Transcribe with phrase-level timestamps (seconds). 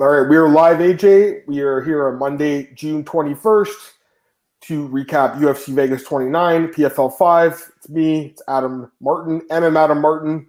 [0.00, 1.46] All right, we are live, AJ.
[1.46, 3.68] We are here on Monday, June 21st
[4.62, 7.72] to recap UFC Vegas 29, PFL 5.
[7.76, 10.48] It's me, it's Adam Martin, MM Adam Martin,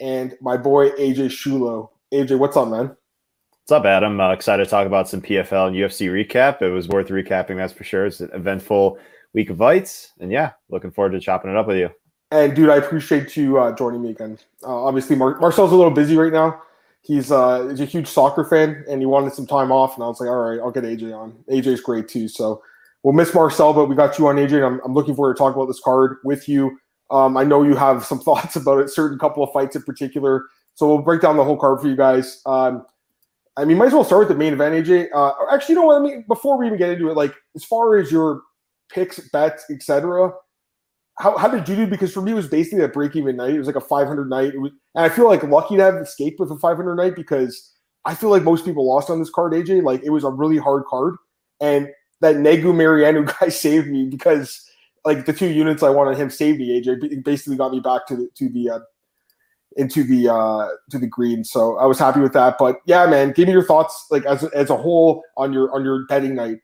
[0.00, 1.90] and my boy AJ Schullo.
[2.10, 2.96] AJ, what's up, man?
[3.66, 4.18] What's up, Adam?
[4.18, 6.62] Uh, excited to talk about some PFL and UFC recap.
[6.62, 8.06] It was worth recapping, that's for sure.
[8.06, 8.98] It's an eventful
[9.34, 11.90] week of fights, and yeah, looking forward to chopping it up with you.
[12.30, 14.38] And dude, I appreciate you uh, joining me again.
[14.64, 16.62] Uh, obviously, Mar- Marcel's a little busy right now
[17.02, 20.20] he's uh a huge soccer fan and he wanted some time off and I was
[20.20, 21.32] like, all right, I'll get AJ on.
[21.50, 22.28] AJ's great too.
[22.28, 22.62] So
[23.02, 24.56] we'll miss Marcel, but we got you on AJ.
[24.56, 26.78] And I'm, I'm looking forward to talking about this card with you.
[27.10, 30.44] Um, I know you have some thoughts about it, certain couple of fights in particular.
[30.74, 32.40] So we'll break down the whole card for you guys.
[32.46, 32.86] Um,
[33.56, 35.08] I mean, might as well start with the main event, AJ.
[35.14, 36.24] Uh, actually, you know what I mean?
[36.28, 38.42] Before we even get into it, like as far as your
[38.88, 40.32] picks, bets, etc
[41.20, 41.86] how, how did you do?
[41.86, 43.54] Because for me, it was basically a break even night.
[43.54, 44.58] It was like a 500 night.
[44.58, 47.74] Was, and I feel like lucky to have escaped with a 500 night because
[48.06, 49.82] I feel like most people lost on this card, AJ.
[49.84, 51.16] Like it was a really hard card.
[51.60, 51.88] And
[52.22, 54.64] that Negumereanu guy saved me because
[55.04, 57.22] like the two units I wanted him saved me, AJ.
[57.22, 58.80] basically got me back to the, to the, uh,
[59.76, 63.30] into the uh to the green so i was happy with that but yeah man
[63.30, 66.58] give me your thoughts like as, as a whole on your on your betting night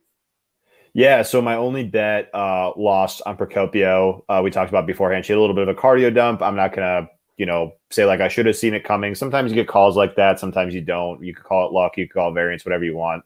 [0.97, 4.25] yeah, so my only bet uh, lost on Procopio.
[4.31, 5.27] Uh, we talked about beforehand.
[5.27, 6.41] She had a little bit of a cardio dump.
[6.41, 9.15] I'm not gonna, you know, say like I should have seen it coming.
[9.15, 10.41] Sometimes you get calls like that.
[10.41, 11.23] Sometimes you don't.
[11.23, 11.99] You could call it luck.
[11.99, 13.25] You could call it variance, whatever you want.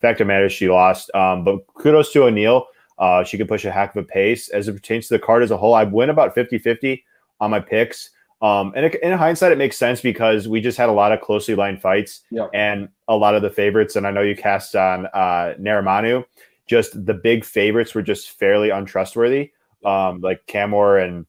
[0.00, 1.12] Fact of matter, she lost.
[1.12, 2.68] Um, but kudos to O'Neill.
[2.98, 5.42] Uh, she could push a heck of a pace as it pertains to the card
[5.42, 5.74] as a whole.
[5.74, 7.02] I win about 50-50
[7.40, 8.10] on my picks.
[8.40, 11.20] Um, and it, in hindsight, it makes sense because we just had a lot of
[11.20, 12.48] closely lined fights yep.
[12.54, 13.96] and a lot of the favorites.
[13.96, 16.24] And I know you cast on uh, Negumereanu
[16.68, 19.50] just the big favorites were just fairly untrustworthy.
[19.84, 21.26] Um, like Camur and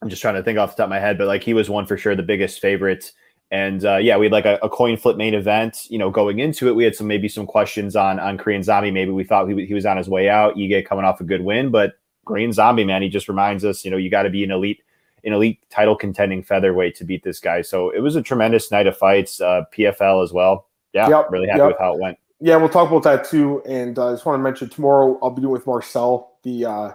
[0.00, 1.68] I'm just trying to think off the top of my head, but like he was
[1.68, 3.12] one for sure the biggest favorite.
[3.50, 5.86] And uh, yeah, we had like a, a, coin flip main event.
[5.88, 8.90] You know, going into it, we had some maybe some questions on on Korean Zombie.
[8.90, 10.56] Maybe we thought he, he was on his way out.
[10.56, 11.94] Ige coming off a good win, but
[12.26, 14.82] Korean Zombie, man, he just reminds us, you know, you got to be an elite,
[15.24, 17.62] an elite title contending featherweight to beat this guy.
[17.62, 19.40] So it was a tremendous night of fights.
[19.40, 20.68] Uh, PFL as well.
[20.92, 21.68] Yeah, yep, really happy yep.
[21.68, 23.62] with how it went yeah, we'll talk about that too.
[23.66, 26.92] And uh, I just want to mention tomorrow I'll be doing with Marcel the uh,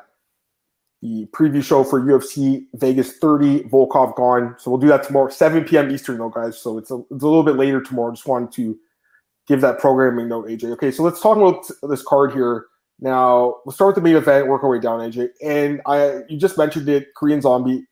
[1.01, 4.55] the preview show for UFC Vegas 30 Volkov Gane.
[4.57, 5.91] So we'll do that tomorrow, 7 p.m.
[5.91, 6.57] Eastern though, guys.
[6.57, 8.13] So it's a, it's a little bit later tomorrow.
[8.13, 8.79] Just wanted to
[9.45, 10.71] give that programming note, AJ.
[10.73, 12.67] Okay, so let's talk about this card here.
[13.01, 15.29] Now we'll start with the main event, work our way down, AJ.
[15.43, 17.85] And I you just mentioned it, Korean Zombie.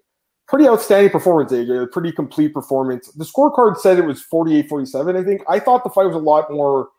[0.48, 1.84] Pretty outstanding performance, AJ.
[1.84, 3.12] A pretty complete performance.
[3.12, 5.42] The scorecard said it was 48-47, I think.
[5.50, 6.90] I thought the fight was a lot more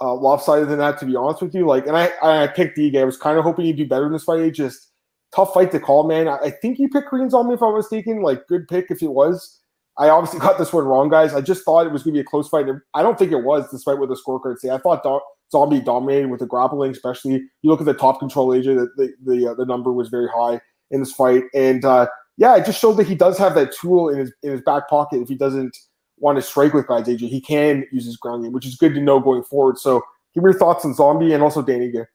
[0.00, 1.66] uh, lopsided than that, to be honest with you.
[1.66, 2.96] Like, and I, I picked Ige.
[2.96, 4.52] I was kind of hoping he'd do better in this fight.
[4.54, 4.90] Just
[5.34, 6.28] tough fight to call, man.
[6.28, 8.22] I, I think you picked Korean Zombie if I'm mistaken.
[8.22, 9.60] Like, good pick if it was.
[9.96, 11.34] I obviously got this one wrong, guys.
[11.34, 12.66] I just thought it was going to be a close fight.
[12.94, 14.70] I don't think it was, despite what the scorecard say.
[14.70, 15.20] I thought Do-
[15.50, 17.32] Zombie dominated with the grappling, especially.
[17.32, 20.28] You look at the top control AJ, the the the, uh, the number was very
[20.28, 20.60] high
[20.90, 24.10] in this fight, and uh, yeah, it just showed that he does have that tool
[24.10, 25.76] in his in his back pocket if he doesn't
[26.20, 27.28] want to strike with guys, AJ.
[27.28, 29.78] He can use his ground game, which is good to know going forward.
[29.78, 30.02] So
[30.34, 32.06] give me your thoughts on Zombie and also Dan Ige.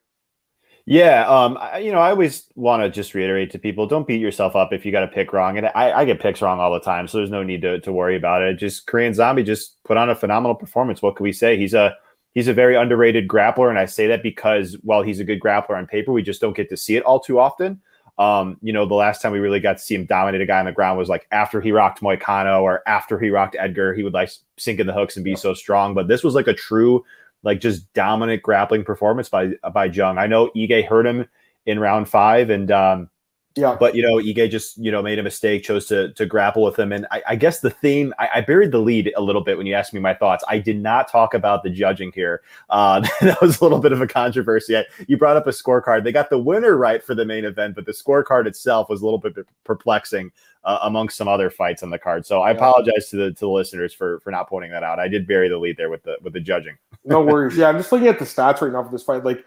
[0.86, 4.20] Yeah, um, I, you know, I always want to just reiterate to people: don't beat
[4.20, 5.56] yourself up if you got a pick wrong.
[5.56, 7.92] And I, I, get picks wrong all the time, so there's no need to, to
[7.92, 8.56] worry about it.
[8.56, 11.00] Just Korean Zombie just put on a phenomenal performance.
[11.00, 11.56] What can we say?
[11.56, 11.96] He's a
[12.34, 15.78] he's a very underrated grappler, and I say that because while he's a good grappler
[15.78, 17.80] on paper, we just don't get to see it all too often.
[18.16, 20.60] Um, you know, the last time we really got to see him dominate a guy
[20.60, 23.92] on the ground was like after he rocked Moicano or after he rocked Edgar.
[23.92, 25.94] He would like sink in the hooks and be so strong.
[25.94, 27.04] But this was like a true,
[27.42, 30.18] like just dominant grappling performance by by Jung.
[30.18, 31.28] I know Ige hurt him
[31.66, 33.10] in round five, and um,
[33.56, 33.76] yeah.
[33.78, 36.76] But you know, Ige just you know made a mistake, chose to to grapple with
[36.76, 39.56] him, and I, I guess the theme I, I, buried the lead a little bit
[39.56, 40.42] when you asked me my thoughts.
[40.48, 42.42] I did not talk about the judging here.
[42.68, 44.76] Uh, that was a little bit of a controversy.
[44.76, 46.02] I, you brought up a scorecard.
[46.02, 49.04] They got the winner right for the main event, but the scorecard itself was a
[49.04, 50.32] little bit perplexing
[50.64, 52.26] uh, amongst some other fights on the card.
[52.26, 52.56] So I yeah.
[52.56, 54.98] apologize to the to the listeners for for not pointing that out.
[54.98, 56.76] I did bury the lead there with the with the judging.
[57.04, 57.56] no worries.
[57.56, 59.24] Yeah, I'm just looking at the stats right now for this fight.
[59.24, 59.44] Like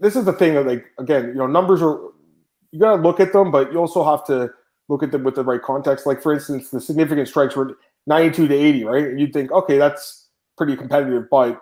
[0.00, 2.00] this is the thing that like again, you know, numbers are
[2.72, 4.50] you got to look at them, but you also have to
[4.88, 6.06] look at them with the right context.
[6.06, 9.04] Like for instance, the significant strikes were 92 to 80, right?
[9.04, 11.60] And you'd think, okay, that's pretty competitive, but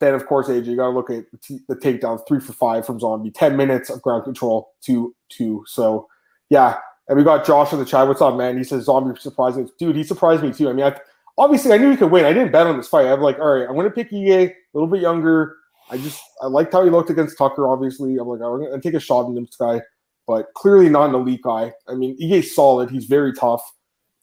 [0.00, 1.24] then of course, AJ, you got to look at
[1.68, 5.64] the, takedowns, three for five from Zombie, 10 minutes of ground control, two, two.
[5.66, 6.08] So
[6.48, 6.78] yeah,
[7.08, 8.06] and we got Josh in the chat.
[8.08, 8.56] What's up, man?
[8.56, 9.96] He says Zombie surprised me, dude.
[9.96, 10.70] He surprised me too.
[10.70, 10.96] I mean, I,
[11.36, 12.24] obviously I knew he could win.
[12.24, 13.06] I didn't bet on this fight.
[13.06, 15.56] I'm like, all right, I'm going to pick Ige, a little bit younger.
[15.90, 17.66] I just I liked how he looked against Tucker.
[17.66, 19.82] Obviously, I'm like, I'm going to take a shot in this guy
[20.30, 21.72] but clearly not an elite guy.
[21.88, 22.88] I mean, Ige's solid.
[22.88, 23.60] He's very tough.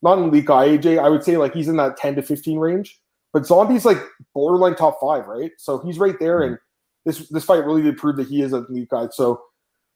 [0.01, 0.69] Not an elite guy.
[0.69, 2.97] AJ, I would say like he's in that 10 to 15 range.
[3.33, 3.97] but Zombie's like
[4.33, 5.51] borderline top five, right?
[5.57, 6.57] So he's right there, and
[7.05, 9.09] this this fight really did prove that he is a elite guy.
[9.11, 9.41] So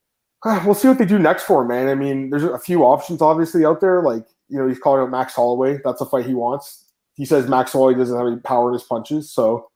[0.65, 1.87] we'll see what they do next for him, man.
[1.87, 4.01] I mean, there's a few options obviously out there.
[4.01, 5.79] Like you know, he's calling out Max Holloway.
[5.85, 6.91] That's a fight he wants.
[7.15, 9.31] He says Max Holloway doesn't have any power in his punches.
[9.31, 9.69] So,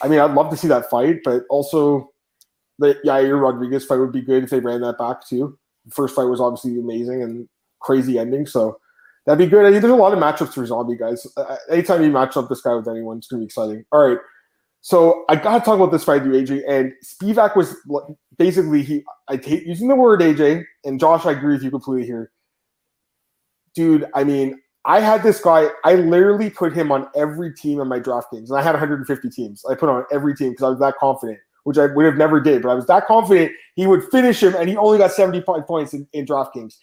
[0.00, 2.12] I mean, I'd love to see that fight, but also
[2.78, 5.58] the Yair Rodriguez fight would be good if they ran that back too.
[5.90, 7.48] First fight was obviously amazing and
[7.80, 8.46] crazy ending.
[8.46, 8.78] So
[9.26, 9.66] that'd be good.
[9.66, 11.26] I mean, there's a lot of matchups for zombie guys.
[11.36, 13.84] Uh, anytime you match up this guy with anyone, it's gonna be exciting.
[13.92, 14.18] All right.
[14.80, 16.64] So I gotta talk about this fight, do AJ.
[16.68, 17.76] And Spivac was
[18.36, 19.04] basically he.
[19.28, 22.32] I hate using the word AJ, and Josh, I agree with you completely here,
[23.74, 24.06] dude.
[24.14, 25.68] I mean, I had this guy.
[25.84, 29.30] I literally put him on every team in my draft DraftKings, and I had 150
[29.30, 29.64] teams.
[29.64, 32.40] I put on every team because I was that confident, which I would have never
[32.40, 32.62] did.
[32.62, 35.94] But I was that confident he would finish him, and he only got 75 points
[35.94, 36.74] in, in DraftKings.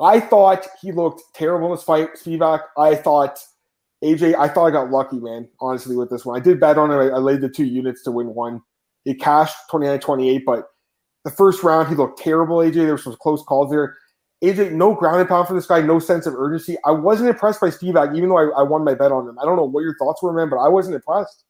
[0.00, 2.60] I thought he looked terrible in this fight, Spivac.
[2.76, 3.38] I thought
[4.04, 4.34] AJ.
[4.34, 5.48] I thought I got lucky, man.
[5.60, 7.12] Honestly, with this one, I did bet on it.
[7.12, 8.60] I, laid the two units to win one.
[9.04, 10.64] It cashed 29-28, but
[11.24, 12.58] the first round he looked terrible.
[12.58, 13.96] AJ, there was some close calls there.
[14.44, 16.76] AJ, no ground and pound for this guy, no sense of urgency.
[16.84, 19.38] I wasn't impressed by Spivac, even though I, I won my bet on him.
[19.38, 21.44] I don't know what your thoughts were, man, but I wasn't impressed.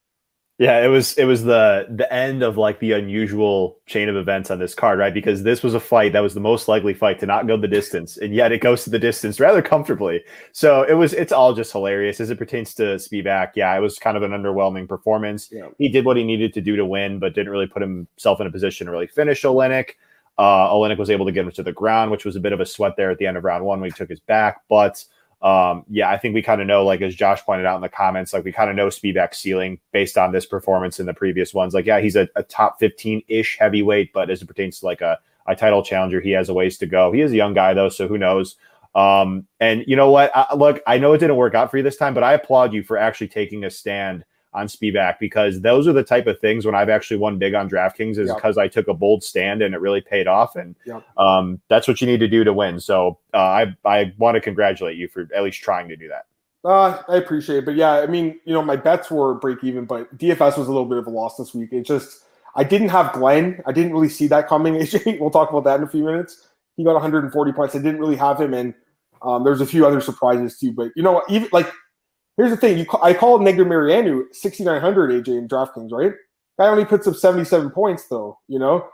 [0.59, 4.51] Yeah, it was it was the the end of like the unusual chain of events
[4.51, 5.13] on this card, right?
[5.13, 7.69] Because this was a fight that was the most likely fight to not go the
[7.69, 10.25] distance, and yet it goes to the distance rather comfortably.
[10.53, 13.51] So it was it's all just hilarious as it pertains to Spivac.
[13.55, 15.51] Yeah, it was kind of an underwhelming performance.
[15.53, 15.69] Yeah.
[15.77, 18.47] He did what he needed to do to win, but didn't really put himself in
[18.47, 19.91] a position to really finish Oleinik.
[20.39, 22.61] Uh, Oleinik was able to get him to the ground, which was a bit of
[22.61, 24.63] a sweat there at the end of round one when he took his back.
[24.71, 25.05] But
[25.43, 27.89] um, yeah, I think we kind of know, like as Josh pointed out in the
[27.89, 31.53] comments, like we kind of know Spivac's ceiling based on this performance in the previous
[31.53, 31.75] ones.
[31.75, 35.03] Like, yeah, he's a, a top 15 ish heavyweight, but as it pertains to like
[35.03, 37.13] a, a title challenger, he has a ways to go.
[37.13, 38.57] He is a young guy though, so who knows?
[38.95, 40.33] Um, and you know what?
[40.35, 42.73] I, look, I know it didn't work out for you this time, but I applaud
[42.73, 44.25] you for actually taking a stand
[44.57, 47.69] on Spivac because those are the type of things when I've actually won big on
[47.69, 48.65] DraftKings is because yep.
[48.65, 50.57] I took a bold stand and it really paid off.
[50.57, 51.05] And yep.
[51.19, 52.81] um, that's what you need to do to win.
[52.81, 56.25] So uh, I, I want to congratulate you for at least trying to do that.
[56.65, 57.65] Uh, I appreciate it.
[57.67, 60.73] But yeah, I mean, you know, my bets were break even, but DFS was a
[60.73, 61.73] little bit of a loss this week.
[61.73, 62.25] It just,
[62.55, 63.63] I didn't have Glenn.
[63.67, 64.75] I didn't really see that coming.
[64.75, 66.49] AJ, we'll talk about that in a few minutes.
[66.79, 67.75] He got 140 points.
[67.75, 68.55] I didn't really have him.
[68.55, 68.75] And
[69.21, 70.73] um, there's a few other surprises too.
[70.73, 71.71] But, you know, even like
[72.37, 76.13] Here's the thing: you call, I call Negumereanu 6,900 AJ in DraftKings, right?
[76.59, 78.39] Guy only puts up 77 points, though.
[78.49, 78.89] You know,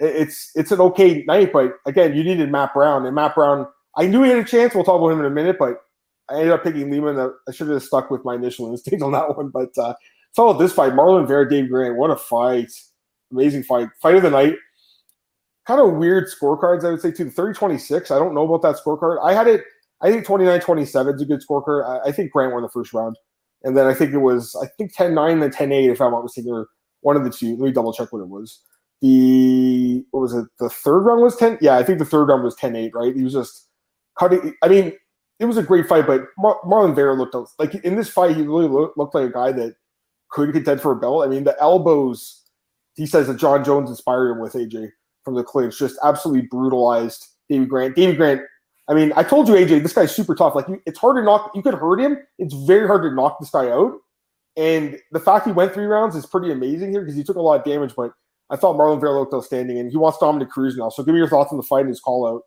[0.00, 3.66] it's it's an okay night, but again, you needed Matt Brown, and Matt Brown.
[3.96, 4.74] I knew he had a chance.
[4.74, 5.80] We'll talk about him in a minute, but
[6.28, 7.32] I ended up picking Lima.
[7.48, 9.48] I should have stuck with my initial instinct on that one.
[9.48, 9.94] But uh,
[10.30, 11.96] it's all this fight: Marlon Vera, Dave Grant.
[11.96, 12.70] What a fight!
[13.32, 13.88] Amazing fight.
[14.00, 14.54] Fight of the night.
[15.66, 17.24] Kind of weird scorecards, I would say too.
[17.24, 18.10] The 30 26.
[18.10, 19.22] I don't know about that scorecard.
[19.22, 19.64] I had it
[20.00, 21.88] I think 29 27 is a good scorecard.
[21.88, 23.16] I, I, think Grant won the first round.
[23.64, 26.12] And then I think it was, I think 10 9 and 10 8, if I'm
[26.12, 26.68] not mistaken, or
[27.00, 27.50] one of the two.
[27.56, 28.60] Let me double check what it was.
[29.02, 30.46] The, what was it?
[30.58, 31.58] The third round was 10?
[31.60, 33.14] Yeah, I think the third round was 10 8, right?
[33.14, 33.68] He was just
[34.18, 34.54] cutting.
[34.62, 34.92] I mean,
[35.40, 38.42] it was a great fight, but Mar- Marlon Vera looked like in this fight, he
[38.42, 39.76] really looked, looked like a guy that
[40.30, 41.24] could contend for a belt.
[41.24, 42.44] I mean, the elbows,
[42.96, 44.90] he says that Jon Jones inspired him with AJ
[45.24, 47.96] from the clinch, just absolutely brutalized David Grant.
[47.96, 48.40] David Grant
[48.88, 50.54] I mean, I told you, AJ, this guy's super tough.
[50.54, 51.50] Like, it's hard to knock.
[51.54, 52.18] You could hurt him.
[52.38, 53.92] It's very hard to knock this guy out.
[54.56, 57.40] And the fact he went three rounds is pretty amazing here because he took a
[57.40, 57.94] lot of damage.
[57.94, 58.12] But
[58.50, 60.88] I thought Marlon Vera looked outstanding, and he wants Dominick Cruz now.
[60.88, 62.42] So give me your thoughts on the fight and his call out.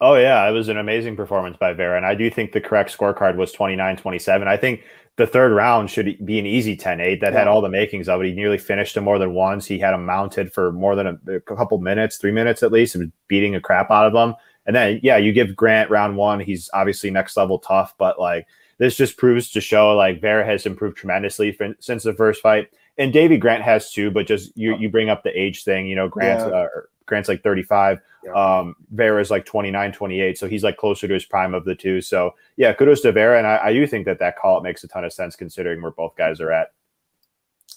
[0.00, 2.96] Oh yeah, it was an amazing performance by Vera, and I do think the correct
[2.96, 4.46] scorecard was 29-27.
[4.46, 4.84] I think
[5.16, 7.38] the third round should be an easy 10-8 that yeah.
[7.40, 8.26] had all the makings of it.
[8.26, 9.66] He nearly finished him more than once.
[9.66, 12.94] He had him mounted for more than a, a couple minutes, three minutes at least,
[12.94, 14.36] and beating a crap out of them.
[14.68, 16.40] And then, yeah, you give Grant round one.
[16.40, 18.46] He's obviously next level tough, but like
[18.76, 22.68] this just proves to show like Vera has improved tremendously for, since the first fight.
[22.98, 25.86] And Davey Grant has too, but just you you bring up the age thing.
[25.86, 26.50] You know, Grant's yeah.
[26.50, 26.68] uh,
[27.06, 27.98] Grant's like 35.
[28.24, 28.32] Yeah.
[28.32, 30.36] Um, Vera's like 29, 28.
[30.36, 32.02] So he's like closer to his prime of the two.
[32.02, 33.38] So yeah, kudos to Vera.
[33.38, 35.80] And I, I do think that that call it makes a ton of sense considering
[35.80, 36.72] where both guys are at.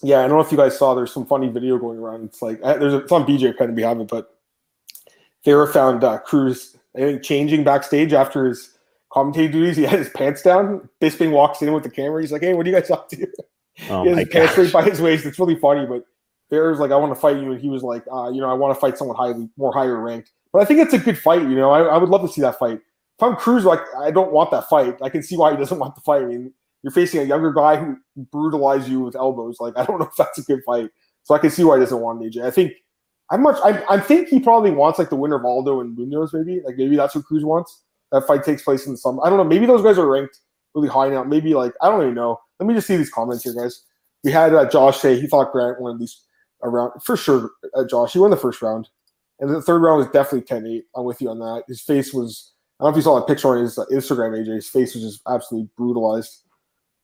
[0.01, 0.93] Yeah, I don't know if you guys saw.
[0.93, 2.25] There's some funny video going around.
[2.25, 4.35] It's like there's a, it's on BJ kind of behind it, but
[5.45, 8.69] Vera found uh, Cruz I think changing backstage after his
[9.13, 10.89] commentating duties, he had his pants down.
[11.01, 12.21] Bisping walks in with the camera.
[12.21, 13.27] He's like, "Hey, what are you guys up to?"
[13.89, 14.33] Oh he has his gosh.
[14.33, 15.25] pants straight by his waist.
[15.25, 15.85] It's really funny.
[15.85, 16.03] But
[16.49, 18.53] Bear's like, "I want to fight you," and he was like, uh, "You know, I
[18.53, 21.41] want to fight someone highly more higher ranked." But I think it's a good fight.
[21.43, 22.75] You know, I, I would love to see that fight.
[22.77, 24.97] If I'm Cruz, like, I don't want that fight.
[25.01, 26.23] I can see why he doesn't want the fight.
[26.23, 27.95] I mean, you're facing a younger guy who
[28.31, 29.57] brutalized you with elbows.
[29.59, 30.89] Like, I don't know if that's a good fight.
[31.23, 32.43] So I can see why he doesn't want AJ.
[32.43, 32.73] I think
[33.31, 33.57] I'm much.
[33.63, 36.33] I, I think he probably wants like the winner of Aldo and Munoz.
[36.33, 37.81] Maybe like maybe that's what Cruz wants.
[38.11, 39.25] That fight takes place in the summer.
[39.25, 39.45] I don't know.
[39.45, 40.37] Maybe those guys are ranked
[40.73, 41.23] really high now.
[41.23, 42.39] Maybe like I don't even know.
[42.59, 43.83] Let me just see these comments here, guys.
[44.23, 46.21] we had uh, Josh say he thought Grant won at these
[46.63, 47.51] around for sure.
[47.75, 48.87] Uh, Josh, he won the first round,
[49.39, 50.81] and the third round was definitely 10-8.
[50.95, 51.63] I'm with you on that.
[51.67, 52.51] His face was.
[52.79, 54.55] I don't know if you saw that picture on his Instagram, AJ.
[54.55, 56.41] His face was just absolutely brutalized.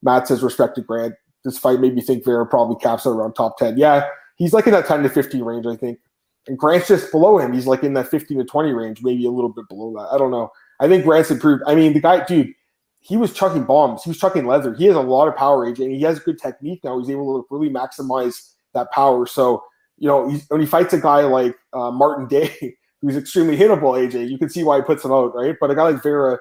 [0.02, 1.14] Matt says respected Grant.
[1.44, 3.78] This fight made me think Vera probably caps around top 10.
[3.78, 4.06] Yeah,
[4.36, 6.00] he's like in that 10 to 15 range, I think.
[6.48, 7.52] And Grant's just below him.
[7.52, 10.14] He's like in that 15 to 20 range, maybe a little bit below that.
[10.14, 10.50] I don't know.
[10.80, 11.62] I think Grant's improved.
[11.66, 12.52] I mean, the guy, dude,
[13.00, 14.02] he was chucking bombs.
[14.02, 14.74] He was chucking leather.
[14.74, 16.98] He has a lot of power, AJ, and he has good technique now.
[16.98, 19.26] He's able to really maximize that power.
[19.26, 19.62] So,
[19.98, 24.28] you know, when he fights a guy like uh, Martin Day, who's extremely hittable, AJ,
[24.28, 25.56] you can see why he puts him out, right?
[25.60, 26.38] But a guy like Vera,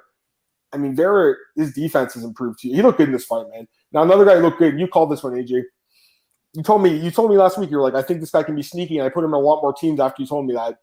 [0.73, 2.69] I mean, Vera, his defense has improved too.
[2.69, 3.67] He looked good in this fight, man.
[3.91, 4.79] Now another guy looked good.
[4.79, 5.63] You called this one, AJ.
[6.53, 8.43] You told me you told me last week you were like, I think this guy
[8.43, 10.45] can be sneaky, and I put him in a lot more teams after you told
[10.45, 10.77] me that.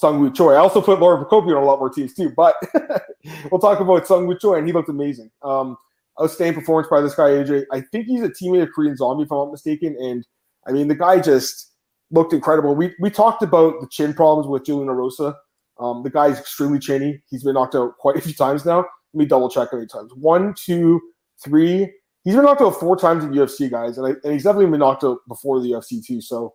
[0.00, 0.54] Seung Woo Choi.
[0.54, 2.56] I also put Laura Procopio on a lot more teams too, but
[3.50, 5.30] we'll talk about Seung Woo Choi, and he looked amazing.
[5.42, 5.76] Um,
[6.20, 7.64] outstanding performance by this guy, AJ.
[7.72, 9.96] I think he's a teammate of Korean Zombie, if I'm not mistaken.
[10.00, 10.26] And
[10.66, 11.72] I mean, the guy just
[12.10, 12.74] looked incredible.
[12.74, 15.34] We we talked about the chin problems with Julian Erosa.
[15.78, 17.20] Um, the guy's extremely chinny.
[17.30, 18.78] He's been knocked out quite a few times now.
[18.78, 20.12] Let me double check how many times.
[20.14, 21.00] One, two,
[21.42, 21.92] three.
[22.24, 24.80] He's been knocked out four times in UFC, guys, and, I, and he's definitely been
[24.80, 26.20] knocked out before the UFC too.
[26.20, 26.54] So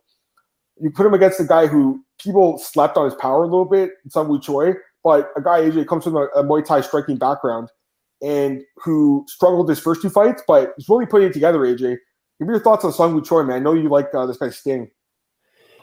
[0.80, 3.92] you put him against a guy who people slept on his power a little bit,
[4.08, 4.74] Seung Woo Choi,
[5.04, 7.68] but a guy AJ comes from a, a Muay Thai striking background
[8.22, 11.60] and who struggled his first two fights, but he's really putting it together.
[11.60, 11.98] AJ, give
[12.40, 13.56] me your thoughts on Seung Woo Choi, man.
[13.56, 14.90] I know you like uh, this guy Sting.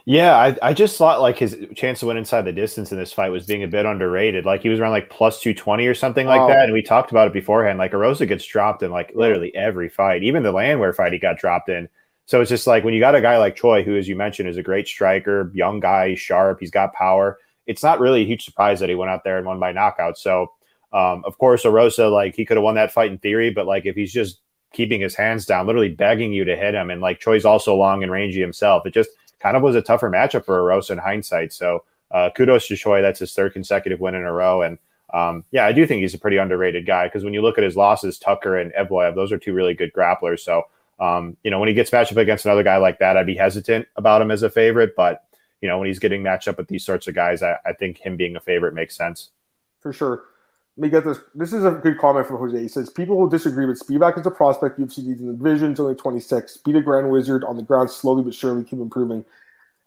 [0.09, 3.11] Yeah, I, I just thought like his chance to win inside the distance in this
[3.11, 4.45] fight was being a bit underrated.
[4.45, 6.47] Like he was around like plus two twenty or something like oh.
[6.47, 7.77] that, and we talked about it beforehand.
[7.77, 11.37] Like Erosa gets dropped in like literally every fight, even the Landwehr fight he got
[11.37, 11.89] dropped in.
[12.25, 14.47] So it's just like when you got a guy like Choi, who, as you mentioned,
[14.47, 17.37] is a great striker, young guy, sharp, he's got power.
[17.65, 20.17] It's not really a huge surprise that he went out there and won by knockout.
[20.17, 20.53] So
[20.93, 23.85] um, of course, Erosa, like he could have won that fight in theory, but like
[23.85, 24.39] if he's just
[24.71, 28.03] keeping his hands down, literally begging you to hit him, and like Choi's also long
[28.03, 31.53] and rangy himself, it just kind of was a tougher matchup for Erosa in hindsight.
[31.53, 33.01] So uh, kudos to Choi.
[33.01, 34.61] That's his third consecutive win in a row.
[34.61, 34.77] And
[35.13, 37.63] um, yeah, I do think he's a pretty underrated guy because when you look at
[37.63, 40.41] his losses, Tucker and Evloev, those are two really good grapplers.
[40.41, 40.63] So,
[40.99, 43.35] um, you know, when he gets matched up against another guy like that, I'd be
[43.35, 44.95] hesitant about him as a favorite.
[44.95, 45.23] But,
[45.61, 47.99] you know, when he's getting matched up with these sorts of guys, I, I think
[47.99, 49.29] him being a favorite makes sense.
[49.79, 50.23] For sure.
[50.79, 51.17] Me get this.
[51.33, 52.61] This is a good comment from Jose.
[52.61, 54.77] He says people will disagree, but Spivac is a prospect.
[54.77, 55.69] Needs in the division.
[55.69, 56.57] He's only 26.
[56.57, 58.63] Beat a Grand Wizard on the ground slowly but surely.
[58.63, 59.25] Keep improving.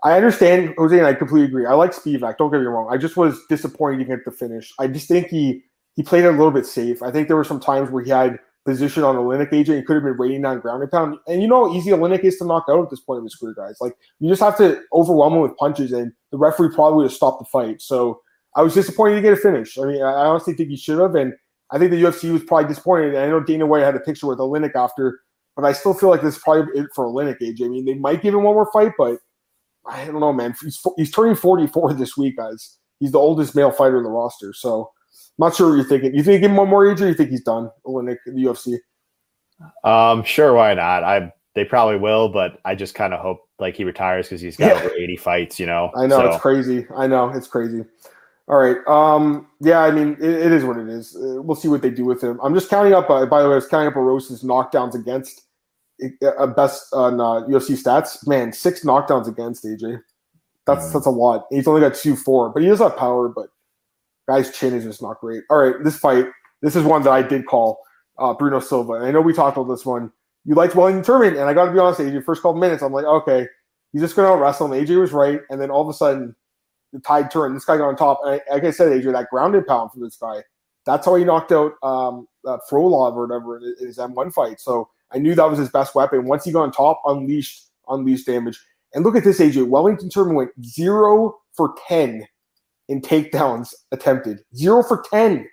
[0.02, 1.66] I understand Jose, and I completely agree.
[1.66, 2.38] I like Spivac.
[2.38, 2.88] Don't get me wrong.
[2.90, 4.72] I just was disappointed get the finish.
[4.78, 5.62] I just think he
[5.94, 7.02] he played a little bit safe.
[7.02, 9.76] I think there were some times where he had position on a Oleinik AJ.
[9.76, 11.18] He could have been rating down ground and pound.
[11.26, 13.34] And you know how easy Oleinik is to knock out at this point in his
[13.34, 13.76] career, guys.
[13.80, 17.12] Like you just have to overwhelm him with punches, and the referee probably would have
[17.12, 17.82] stopped the fight.
[17.82, 18.22] So
[18.56, 19.78] I was disappointed to get a finish.
[19.78, 21.34] I mean, I honestly think he should have, and
[21.70, 23.16] I think the UFC was probably disappointed.
[23.16, 25.20] I know Dana White had a picture with Oleinik after,
[25.56, 27.64] but I still feel like this is probably it for Oleinik AJ.
[27.64, 29.18] I mean, they might give him one more fight, but
[29.86, 30.54] I don't know, man.
[30.60, 32.78] He's, he's turning 44 this week, guys.
[32.98, 34.52] He's the oldest male fighter in the roster.
[34.52, 34.90] So
[35.38, 36.14] I'm not sure what you're thinking.
[36.14, 38.42] You think give him one more AJ or you think he's done, Oleinik, in the
[38.42, 38.78] UFC?
[39.84, 41.04] Um, sure, why not?
[41.04, 44.56] I they probably will, but I just kind of hope like he retires because he's
[44.56, 44.82] got yeah.
[44.82, 45.90] over 80 fights, you know.
[45.96, 46.30] I know so.
[46.30, 46.86] it's crazy.
[46.96, 47.84] I know it's crazy.
[48.50, 48.78] All right.
[48.88, 51.14] Um, yeah, I mean, it, it is what it is.
[51.14, 52.40] Uh, we'll see what they do with him.
[52.42, 53.08] I'm just counting up.
[53.08, 55.42] Uh, by the way, I was counting up Erosa's knockdowns against
[56.26, 60.00] uh, best on uh, UFC stats, man, six knockdowns against AJ.
[60.66, 60.92] That's mm.
[60.92, 61.46] that's a lot.
[61.50, 63.28] He's only got two four, but he does have power.
[63.28, 63.50] But
[64.28, 65.44] guy's chin is just not great.
[65.48, 66.26] All right, this fight,
[66.60, 67.78] this is one that I did call
[68.18, 68.94] uh, Bruno Silva.
[68.94, 70.10] And I know we talked about this one.
[70.44, 72.24] You liked Wellington Turman, and I got to be honest, AJ.
[72.24, 73.46] First couple minutes, I'm like, okay,
[73.92, 74.84] he's just going to wrestle him.
[74.84, 76.34] AJ was right, and then all of a sudden,
[76.92, 77.54] the tide turned.
[77.56, 78.20] This guy got on top.
[78.24, 80.42] And I, like I said, AJ, that grounded pound from this guy.
[80.86, 84.60] That's how he knocked out um, uh, Frolov or whatever in his M1 fight.
[84.60, 86.26] So I knew that was his best weapon.
[86.26, 88.58] Once he got on top, unleashed, unleashed damage.
[88.94, 89.68] And look at this, AJ.
[89.68, 92.26] Wellington Turman went zero for 10
[92.88, 94.40] in takedowns attempted.
[94.56, 95.48] Zero for 10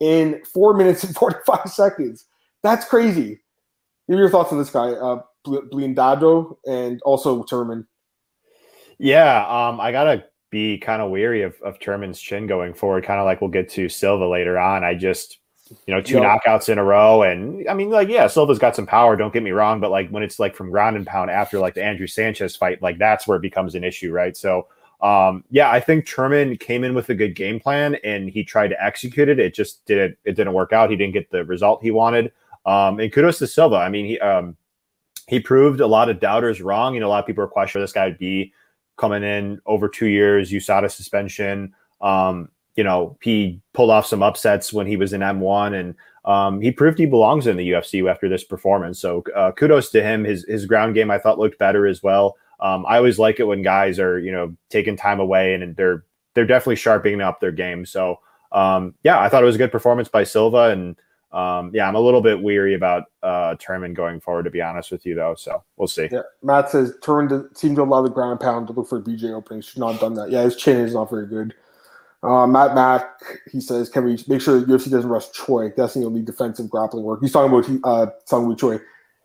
[0.00, 2.26] in four minutes and 45 seconds.
[2.62, 3.40] That's crazy.
[4.08, 7.86] Give me your thoughts on this guy, uh, Blindado, and also Turman.
[8.98, 10.24] Yeah, um, I gotta
[10.54, 13.04] be kind of weary of, of Turman's chin going forward.
[13.04, 14.84] Kind of like we'll get to Silva later on.
[14.84, 15.38] I just
[15.86, 17.22] you know, two knockouts in a row.
[17.22, 20.08] And I mean, like, yeah, Silva's got some power, don't get me wrong, but like
[20.10, 23.26] when it's like from ground and pound after like the Andrew Sanchez fight, like that's
[23.26, 24.36] where it becomes an issue, right?
[24.36, 24.68] So,
[25.00, 28.68] um, yeah, I think Turman came in with a good game plan and he tried
[28.68, 29.38] to execute it.
[29.38, 30.90] It just didn't, it didn't work out.
[30.90, 32.30] He didn't get the result he wanted.
[32.66, 33.76] Um, and kudos to Silva.
[33.76, 34.56] I mean, he, um,
[35.26, 36.94] he proved a lot of doubters wrong.
[36.94, 38.52] You know, a lot of people are questioning this guy would be
[38.96, 41.74] coming in over two years, USADA suspension.
[42.00, 46.60] Um, you know, he pulled off some upsets when he was in M1 and um,
[46.60, 48.98] he proved he belongs in the UFC after this performance.
[48.98, 50.24] So uh, kudos to him.
[50.24, 52.36] His his ground game I thought looked better as well.
[52.60, 56.04] Um, I always like it when guys are you know taking time away and they're
[56.34, 57.86] they're definitely sharpening up their game.
[57.86, 58.20] So
[58.52, 60.96] um, yeah, I thought it was a good performance by Silva and.
[61.34, 64.92] Um, yeah, I'm a little bit weary about uh, Turman going forward, to be honest
[64.92, 65.34] with you, though.
[65.34, 66.08] So we'll see.
[66.10, 69.64] Yeah, Matt says Turman seemed to allow the ground pound to look for BJ openings.
[69.64, 70.30] Should not have done that.
[70.30, 71.52] Yeah, his chin is not very good.
[72.22, 75.72] Uh, Matt Mack, he says, can we make sure the UFC doesn't rush Choi?
[75.76, 77.20] That's the only defensive grappling work.
[77.20, 78.78] He's talking about uh, Seung Choi.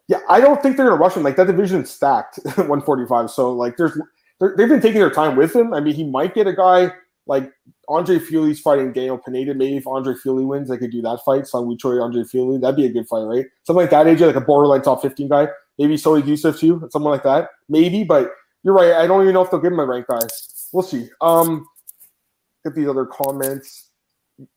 [0.08, 1.24] Yeah, I don't think they're going to rush him.
[1.24, 3.30] Like that division's stacked, 145.
[3.30, 3.98] So like, there's
[4.39, 5.74] they've been taking their time with him.
[5.74, 6.92] I mean, he might get a guy
[7.28, 7.54] like
[7.89, 9.55] Andre Fili's fighting Daniel Pineda.
[9.55, 11.43] Maybe if Andre Fili wins, they could do that fight.
[11.43, 12.60] Seung Choi, Andre Fili.
[12.60, 13.46] That'd be a good fight, right?
[13.63, 15.48] Something like that, AJ, like a borderline top 15 guy.
[15.79, 17.50] Maybe Sodiq Yusuff too, something like that.
[17.67, 18.31] Maybe, but
[18.63, 18.93] you're right.
[18.93, 20.19] I don't even know if they'll give him a rank guy.
[20.72, 21.10] We'll see.
[21.19, 21.65] Um,
[22.65, 23.89] at these other comments.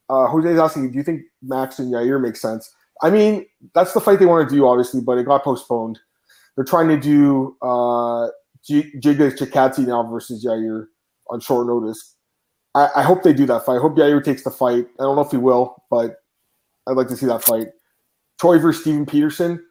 [0.08, 2.72] Uh, Jose's asking, do you think Max and Yair make sense?
[3.02, 5.98] I mean, that's the fight they want to do, obviously, but it got postponed.
[6.54, 8.28] They're trying to do uh,
[8.68, 10.86] Giga Chikadze now versus Yair
[11.30, 12.16] on short notice.
[12.74, 13.76] I-, I hope they do that fight.
[13.76, 14.86] I hope Yair takes the fight.
[14.98, 16.16] I don't know if he will, but
[16.86, 17.68] I'd like to see that fight.
[18.40, 19.64] Choi versus Steven Peterson.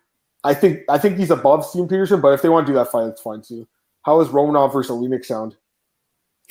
[0.43, 2.91] I think I think he's above Steven Peterson, but if they want to do that
[2.91, 3.67] fight, it's fine too.
[4.03, 5.55] How is Romanov versus Oleinik sound?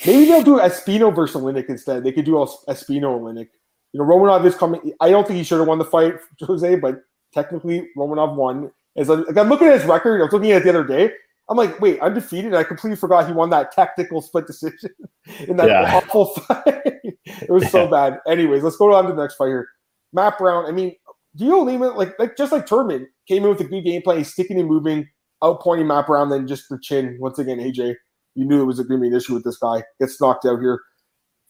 [0.05, 2.03] Maybe they'll do Espino versus Oleinik instead.
[2.03, 3.49] They could do Espino Oleinik.
[3.93, 4.93] You know, Romanov is coming.
[5.01, 7.03] I don't think he should have won the fight, Jose, but
[7.33, 8.71] technically Romanov won.
[8.95, 11.11] As like, I'm looking at his record, I was looking at it the other day.
[11.49, 12.53] I'm like, wait, I'm undefeated.
[12.53, 14.89] I completely forgot he won that tactical split decision
[15.47, 15.95] in that yeah.
[15.95, 16.63] awful fight.
[16.65, 18.19] it was so bad.
[18.27, 19.67] Anyways, let's go on to the next fight here.
[20.13, 20.65] Matt Brown.
[20.65, 20.95] I mean,
[21.37, 24.17] Dhiego Lima, like, like just like Turman, came in with a good game plan.
[24.17, 25.07] He's sticking and moving,
[25.43, 27.59] outpointing Matt Brown, then just the chin once again.
[27.59, 27.95] AJ
[28.35, 29.83] you knew it was a an issue with this guy.
[29.99, 30.81] Gets knocked out here.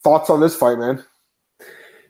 [0.02, 1.04] Thoughts on this fight, man?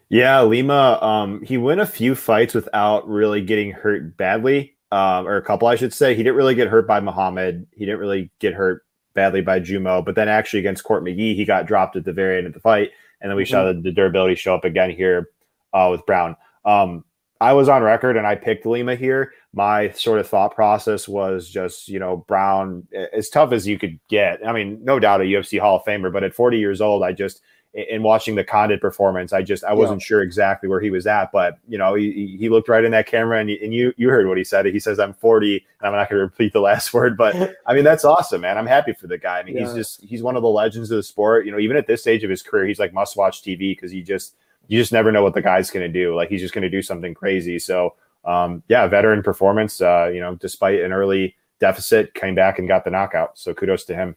[0.09, 0.99] Yeah, Lima.
[1.03, 5.69] Um, he won a few fights without really getting hurt badly, um, or a couple,
[5.69, 6.15] I should say.
[6.15, 7.67] He didn't really get hurt by Muhammad.
[7.73, 8.83] He didn't really get hurt
[9.15, 10.05] badly by Jumo.
[10.05, 12.61] But then actually against Court McGee, he got dropped at the very end of the
[12.61, 13.51] fight, and then we mm-hmm.
[13.51, 15.31] saw the, the, durability show up again here
[15.73, 16.37] uh, with Brown.
[16.65, 17.05] Um,
[17.43, 19.33] I was on record and I picked Lima here.
[19.53, 23.99] My sort of thought process was just, you know, Brown as tough as you could
[24.09, 24.47] get.
[24.47, 27.11] I mean, no doubt a UFC Hall of Famer, but at 40 years old, I
[27.11, 27.43] just
[27.75, 30.07] in watching the Condit performance, I just I wasn't yeah.
[30.07, 33.07] sure exactly where he was at, but you know, he, he looked right in that
[33.07, 34.67] camera, and, and you you heard what he said.
[34.67, 37.75] He says, "I'm 40," and I'm not going to repeat the last word, but I
[37.75, 38.59] mean that's awesome, man.
[38.59, 39.39] I'm happy for the guy.
[39.39, 39.65] I mean, yeah.
[39.65, 41.47] he's just he's one of the legends of the sport.
[41.47, 43.91] You know, even at this stage of his career, he's like must watch TV because
[43.91, 44.35] he just
[44.69, 46.15] you just never know what the guy's going to do.
[46.15, 47.59] Like he's just going to do something crazy.
[47.59, 49.81] So um, yeah, veteran performance.
[49.81, 53.39] Uh, you know, despite an early deficit, came back and got the knockout.
[53.39, 54.17] So kudos to him.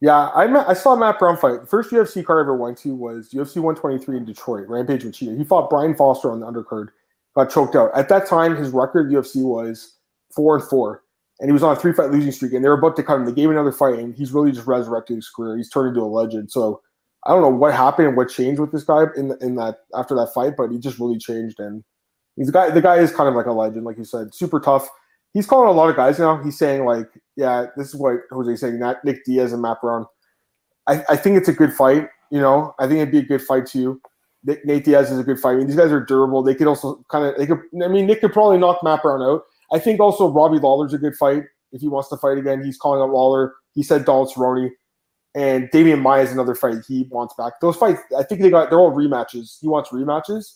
[0.00, 1.62] Yeah, I met, I saw Matt Brown fight.
[1.62, 4.68] The first UFC card I ever went to was UFC 123 in Detroit.
[4.68, 5.36] Rampage Machida.
[5.36, 6.88] He fought Brian Foster on the undercard.
[7.34, 7.90] Got choked out.
[7.94, 9.96] At that time, his record UFC was
[10.34, 11.02] four and four,
[11.40, 12.52] and he was on a three fight losing streak.
[12.52, 13.26] And they were about to cut him.
[13.26, 15.56] They gave another fight, and he's really just resurrected his career.
[15.56, 16.50] He's turned into a legend.
[16.50, 16.80] So
[17.26, 20.14] I don't know what happened and what changed with this guy in in that after
[20.14, 21.58] that fight, but he just really changed.
[21.58, 21.82] And
[22.36, 22.70] he's guy.
[22.70, 24.88] The guy is kind of like a legend, like you said, super tough.
[25.34, 26.42] He's calling a lot of guys now.
[26.42, 27.08] He's saying like,
[27.38, 28.80] yeah, this is what Jose's saying.
[28.80, 30.06] Not Nick Diaz and Matt Brown.
[30.88, 32.08] I, I think it's a good fight.
[32.32, 34.00] You know, I think it'd be a good fight too.
[34.42, 35.52] Nick, Nate Diaz is a good fight.
[35.52, 36.42] I mean, these guys are durable.
[36.42, 37.60] They could also kind of they could.
[37.82, 39.42] I mean, Nick could probably knock Matt Brown out.
[39.72, 42.64] I think also Robbie Lawler's a good fight if he wants to fight again.
[42.64, 43.54] He's calling out Lawler.
[43.72, 44.70] He said Donald Cerrone
[45.36, 47.60] and Demian Maia is another fight he wants back.
[47.60, 49.58] Those fights, I think they got they're all rematches.
[49.60, 50.54] He wants rematches,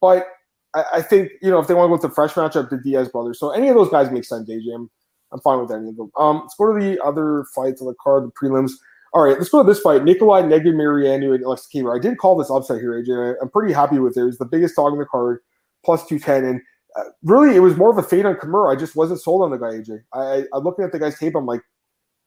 [0.00, 0.26] but
[0.74, 2.78] I, I think you know if they want to go with the fresh matchup, the
[2.78, 3.38] Diaz brothers.
[3.38, 4.50] So any of those guys make sense.
[4.50, 4.88] AJ,
[5.34, 6.10] I'm, fine with any of them.
[6.18, 8.72] Um, let's go to the other fights on the card, the prelims.
[9.12, 11.96] All right, let's go to this fight: Nikolai Negumereanu and Alex Camur.
[11.96, 13.36] I did call this upset here, AJ.
[13.40, 14.22] I'm pretty happy with it.
[14.22, 15.40] It was the biggest dog in the card,
[15.84, 16.60] plus two ten, and
[16.96, 18.74] uh, really it was more of a fade on Kimura.
[18.74, 20.00] I just wasn't sold on the guy, AJ.
[20.12, 21.60] I, I, looking at the guy's tape, I'm like,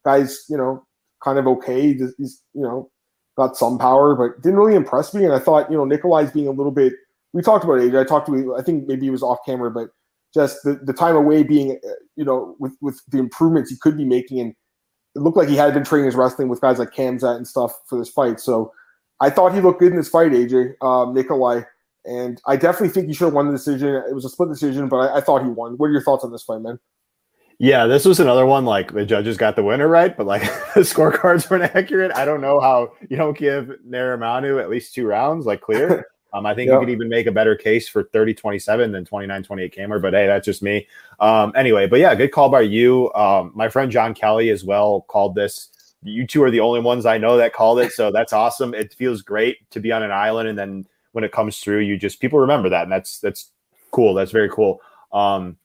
[0.06, 0.86] guys, you know,
[1.24, 1.94] kind of okay.
[1.94, 2.90] He's you know
[3.38, 5.24] got some power, but didn't really impress me.
[5.24, 6.94] And I thought you know Nikolai's being a little bit.
[7.34, 7.94] We talked about age.
[7.94, 8.56] I talked to.
[8.56, 9.90] I think maybe he was off camera, but
[10.38, 13.98] just the, the time away being uh, you know with with the improvements he could
[13.98, 14.56] be making and
[15.18, 17.74] it looked like he had been training his wrestling with guys like Khamzat and stuff
[17.88, 18.40] for this fight.
[18.40, 18.72] So
[19.20, 21.62] I thought he looked good in this fight, AJ um, Nikolai.
[22.06, 23.96] And I definitely think he should have won the decision.
[24.08, 25.74] It was a split decision, but I, I thought he won.
[25.74, 26.80] What are your thoughts on this fight, man?
[27.60, 28.66] Yeah, this was another one.
[28.66, 30.42] Like the judges got the winner right, but like
[30.76, 32.12] the scorecards weren't accurate.
[32.14, 36.06] I don't know how you don't give Negumereanu at least two rounds, like clear.
[36.34, 39.44] Um, I think you could even make a better case for 30 27 than 29
[39.44, 40.88] 28 Camur, but hey, that's just me.
[41.20, 43.12] Um, anyway, but yeah, good call by you.
[43.14, 45.70] Um, my friend John Kelly as well called this
[46.04, 47.92] you two are the only ones I know that called it.
[47.92, 48.74] So that's awesome.
[48.74, 50.50] It feels great to be on an island.
[50.50, 52.84] And then when it comes through, you just people remember that.
[52.84, 53.52] And that's that's
[53.92, 54.14] cool.
[54.14, 54.82] That's very cool.
[55.12, 55.58] Um,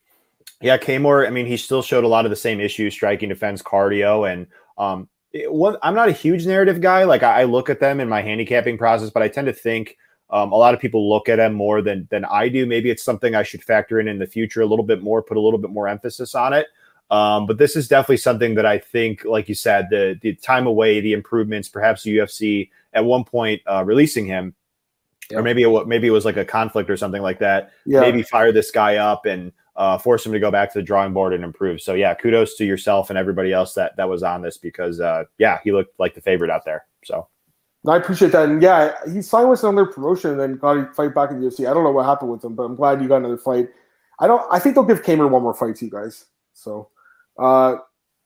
[0.61, 3.63] yeah, Camur, I mean, he still showed a lot of the same issues, striking defense,
[3.63, 4.47] cardio, and
[4.79, 7.03] um, it, what, I'm not a huge narrative guy.
[7.03, 9.97] Like I, I, look at them in my handicapping process, but I tend to think
[10.33, 12.65] um, a lot of people look at him more than than I do.
[12.65, 15.37] Maybe it's something I should factor in in the future a little bit more, put
[15.37, 16.69] a little bit more emphasis on it.
[17.11, 20.67] Um, but this is definitely something that I think, like you said, the the time
[20.67, 24.55] away, the improvements, perhaps the UFC at one point uh, releasing him,
[25.31, 25.39] yeah.
[25.39, 27.73] or maybe it, maybe it was like a conflict or something like that.
[27.85, 28.01] Yeah.
[28.01, 31.13] Maybe fire this guy up and uh, force him to go back to the drawing
[31.13, 31.83] board and improve.
[31.83, 35.25] So yeah, kudos to yourself and everybody else that that was on this because uh,
[35.37, 36.87] yeah, he looked like the favorite out there.
[37.05, 37.29] So
[37.89, 41.15] I appreciate that, and yeah, he signed with another promotion and then got a fight
[41.15, 41.69] back in the UFC.
[41.69, 43.69] I don't know what happened with him, but I'm glad you got another fight.
[44.21, 44.43] I don't.
[44.53, 46.27] I think they'll give Camur one more fight to you guys.
[46.53, 46.89] So.
[47.39, 47.77] Uh,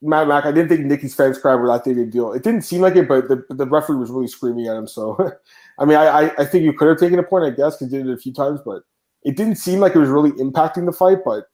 [0.02, 2.32] Matt Mack, I didn't think Nicky's fans cried were that big a deal.
[2.32, 4.86] It didn't seem like it, but the, the referee was really screaming at him.
[4.86, 5.16] So,
[5.78, 8.06] I mean, I, I think you could have taken a point, I guess, because did
[8.06, 8.82] it a few times, but
[9.24, 11.46] it didn't seem like it was really impacting the fight, but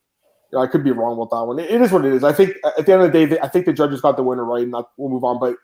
[0.50, 1.58] you know, I could be wrong with that one.
[1.58, 2.24] It, it is what it is.
[2.24, 4.44] I think at the end of the day, I think the judges got the winner
[4.44, 5.38] right, and not, we'll move on.
[5.38, 5.56] But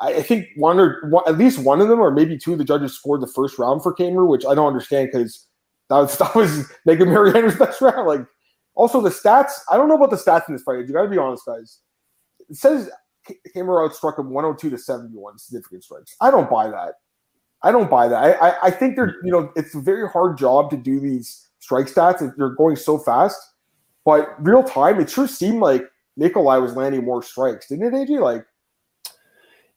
[0.00, 2.64] I, think one or one, at least one of them, or maybe two of the
[2.64, 5.46] judges scored the first round for Camur, which I don't understand because
[5.90, 8.06] that was that was Negumereanu's best round.
[8.06, 8.26] Like,
[8.74, 9.52] also the stats.
[9.70, 10.78] I don't know about the stats in this fight.
[10.86, 11.80] You got to be honest, guys.
[12.48, 12.90] It says
[13.54, 16.16] Camur outstruck him 102 to 71 significant strikes.
[16.20, 16.94] I don't buy that.
[17.62, 18.22] I don't buy that.
[18.22, 21.48] I, I, I think they're you know it's a very hard job to do these
[21.58, 23.38] strike stats you're going so fast.
[24.04, 25.84] But real time, it sure seemed like
[26.16, 28.20] Nikolai was landing more strikes, didn't it, AJ?
[28.20, 28.46] Like,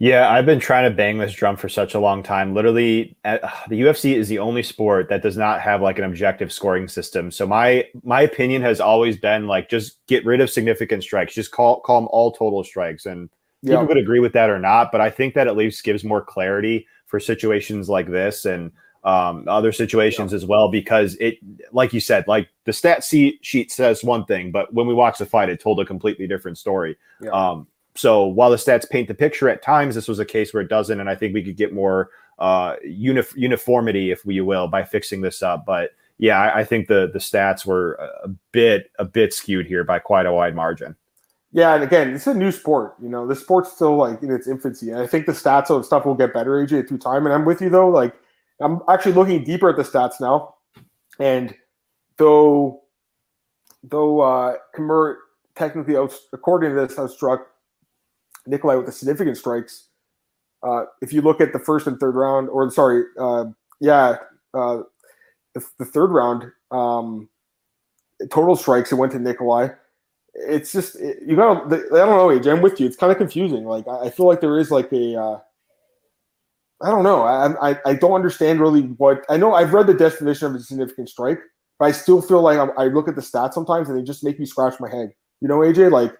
[0.01, 2.55] yeah, I've been trying to bang this drum for such a long time.
[2.55, 3.37] Literally, uh,
[3.69, 7.29] the UFC is the only sport that does not have like an objective scoring system.
[7.29, 11.51] So my my opinion has always been like just get rid of significant strikes, just
[11.51, 13.29] call call them all total strikes, and
[13.61, 13.75] yeah.
[13.75, 14.91] people could agree with that or not.
[14.91, 18.71] But I think that at least gives more clarity for situations like this, and
[19.03, 20.37] um, other situations yeah.
[20.37, 21.37] as well because it
[21.71, 25.25] like you said like the stat sheet says one thing but when we watch the
[25.25, 27.31] fight it told a completely different story yeah.
[27.31, 30.63] um, so while the stats paint the picture at times this was a case where
[30.63, 34.67] it doesn't and i think we could get more uh, unif- uniformity if we will
[34.67, 38.91] by fixing this up but yeah I, I think the the stats were a bit
[38.97, 40.95] a bit skewed here by quite a wide margin
[41.53, 42.95] yeah, and again, it's a new sport.
[43.01, 45.85] You know, the sport's still like in its infancy, and I think the stats of
[45.85, 47.25] stuff will get better, AJ, through time.
[47.25, 47.89] And I'm with you though.
[47.89, 48.15] Like,
[48.61, 50.55] I'm actually looking deeper at the stats now,
[51.19, 51.53] and
[52.17, 52.81] though
[53.83, 55.17] though uh, Camur
[55.55, 55.95] technically,
[56.31, 57.39] according to this, outstruck
[58.47, 59.87] Nikolai with the significant strikes.
[60.63, 63.45] Uh, if you look at the first and third round, or sorry, uh,
[63.79, 64.17] yeah,
[64.53, 64.81] uh,
[65.55, 67.27] the, the, third round, um,
[68.29, 69.69] total strikes, it went to Nikolai.
[70.33, 71.65] It's just it, you got.
[71.65, 72.51] I don't know, AJ.
[72.51, 72.85] I'm with you.
[72.85, 73.65] It's kind of confusing.
[73.65, 75.39] Like I, I feel like there is like a uh,
[76.83, 77.23] I don't know.
[77.23, 79.53] I, I, I don't understand really what I know.
[79.53, 81.39] I've read the definition of a significant strike,
[81.79, 84.23] but I still feel like I'm, i look at the stats sometimes and they just
[84.23, 85.11] make me scratch my head.
[85.41, 86.13] You know, AJ, like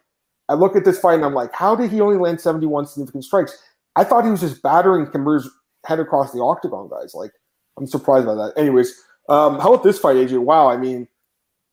[0.52, 3.24] I look at this fight and I'm like, how did he only land 71 significant
[3.24, 3.58] strikes?
[3.96, 5.50] I thought he was just battering Camur's
[5.86, 7.14] head across the octagon, guys.
[7.16, 7.32] Like,
[7.78, 8.54] I'm surprised by that.
[8.58, 8.94] Anyways,
[9.30, 10.40] um, how about this fight, AJ?
[10.40, 11.08] Wow, I mean,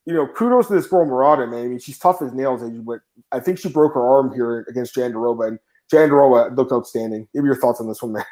[0.05, 1.65] you know, kudos to this girl Murata, man.
[1.65, 4.65] I mean, she's tough as nails, AJ, but I think she broke her arm here
[4.69, 5.59] against Jandiroba, and
[5.91, 7.27] Jandiroba looked outstanding.
[7.33, 8.25] Give me your thoughts on this one, man.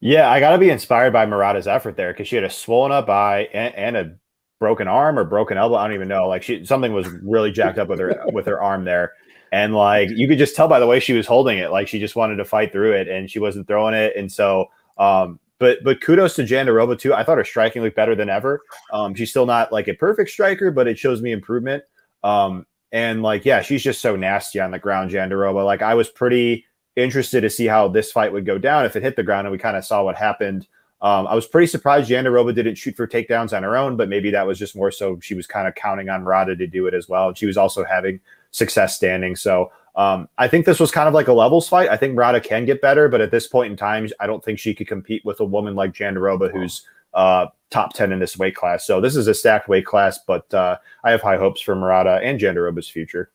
[0.00, 2.90] Yeah, I got to be inspired by Murata's effort there because she had a swollen
[2.90, 4.16] up eye and, and, a
[4.58, 5.76] broken arm or broken elbow.
[5.76, 6.26] I don't even know.
[6.26, 9.12] Like she, something was really jacked up with her with her arm there,
[9.52, 12.00] and like you could just tell by the way she was holding it, like she
[12.00, 14.16] just wanted to fight through it, and she wasn't throwing it.
[14.16, 17.12] And so, um, but but kudos to Jandiroba too.
[17.12, 18.62] I thought her striking looked better than ever.
[18.92, 21.84] Um, she's still not like a perfect striker, but it shows me improvement.
[22.24, 25.64] Um, and like yeah, she's just so nasty on the ground, Jandiroba.
[25.64, 26.64] Like I was pretty
[26.96, 29.52] interested to see how this fight would go down if it hit the ground, and
[29.52, 30.66] we kind of saw what happened.
[31.02, 34.30] Um, I was pretty surprised Jandiroba didn't shoot for takedowns on her own, but maybe
[34.30, 36.94] that was just more so she was kind of counting on Rada to do it
[36.94, 37.28] as well.
[37.28, 38.20] And she was also having
[38.52, 39.34] success standing.
[39.34, 41.90] So um, I think this was kind of like a levels fight.
[41.90, 44.58] I think Rada can get better, but at this point in time, I don't think
[44.58, 48.54] she could compete with a woman like Jandiroba who's uh, top 10 in this weight
[48.54, 48.86] class.
[48.86, 52.20] So this is a stacked weight class, but uh, I have high hopes for Murata
[52.22, 53.30] and Jandiroba's future.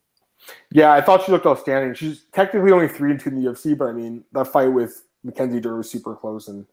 [0.70, 1.94] Yeah, I thought she looked outstanding.
[1.94, 5.04] She's technically only three and two in the UFC, but I mean that fight with
[5.24, 6.64] Mackenzie Dern was super close, and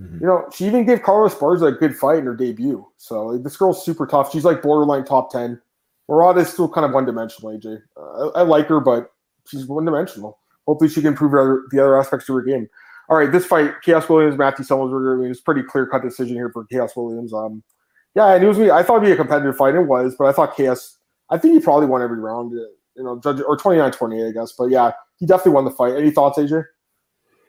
[0.00, 0.18] mm-hmm.
[0.20, 2.86] you know she even gave Carla Esparza a good fight in her debut.
[2.98, 4.32] So like, this girl's super tough.
[4.32, 5.60] She's like borderline top ten.
[6.08, 7.56] Murata is still kind of one dimensional.
[7.56, 9.10] AJ, uh, I, I, like her, but
[9.48, 10.38] she's one dimensional.
[10.66, 12.68] Hopefully, she can improve her, the other aspects to her game.
[13.08, 15.16] All right, this fight, Khaos Williams, Matthew Semelsberger.
[15.16, 17.32] I mean, it's pretty clear cut decision here for Khaos Williams.
[17.32, 17.62] Um,
[18.14, 18.70] yeah, and it was me.
[18.70, 19.74] I thought it'd be a competitive fight.
[19.74, 20.94] It was, but I thought Khaos.
[21.30, 22.52] I think he probably won every round
[22.96, 24.52] you know, judge or 29 28, I guess.
[24.52, 25.96] But yeah, he definitely won the fight.
[25.96, 26.64] Any thoughts, AJ?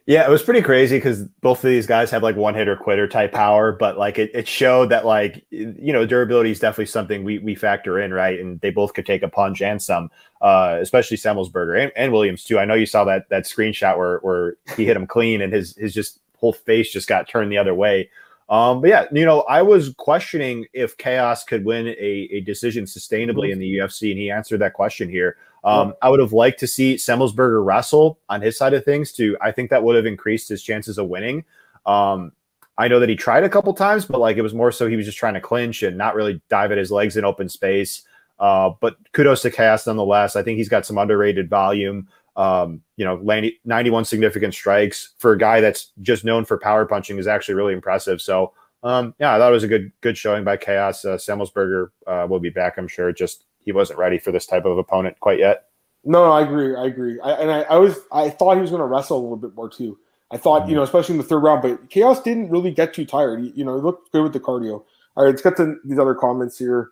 [0.08, 3.10] Yeah, it was pretty crazy because both of these guys have like one hitter quitter
[3.10, 7.26] type power, but like it, it showed that like you know durability is definitely something
[7.26, 8.40] we we factor in, right?
[8.40, 10.10] And they both could take a punch and some,
[10.42, 12.58] uh, especially Semmelsberger and, and Williams too.
[12.58, 15.76] I know you saw that that screenshot where where he hit him clean and his
[15.76, 18.10] his just whole face just got turned the other way.
[18.48, 22.86] Um, but yeah, you know, I was questioning if Khaos could win a, a decision
[22.86, 25.36] sustainably in the UFC, and he answered that question here.
[25.68, 29.38] Um, I would have liked to see Semmelsberger wrestle on his side of things too.
[29.42, 31.44] I think that would have increased his chances of winning.
[31.86, 32.32] Um,
[32.78, 34.96] I know that he tried a couple times, but like it was more so he
[34.96, 38.04] was just trying to clinch and not really dive at his legs in open space.
[38.40, 40.36] Uh, but kudos to Khaos nonetheless.
[40.36, 42.08] I think he's got some underrated volume.
[42.38, 43.18] Um, you know,
[43.66, 47.74] 91 significant strikes for a guy that's just known for power punching is actually really
[47.74, 48.22] impressive.
[48.22, 48.54] So,
[48.84, 51.04] um, yeah, I thought it was a good good showing by Khaos.
[51.04, 53.12] Uh, Semmelsberger uh, will be back, I'm sure.
[53.12, 55.66] Just he wasn't ready for this type of opponent quite yet.
[56.06, 56.74] No, no I agree.
[56.74, 57.20] I agree.
[57.20, 59.54] I, and I, I was I thought he was going to wrestle a little bit
[59.56, 60.00] more too.
[60.32, 60.70] I thought mm-hmm.
[60.70, 63.42] you know, especially in the third round, but Khaos didn't really get too tired.
[63.42, 64.86] He, you know, he looked good with the cardio.
[65.16, 66.92] All right, let's get to these other comments here.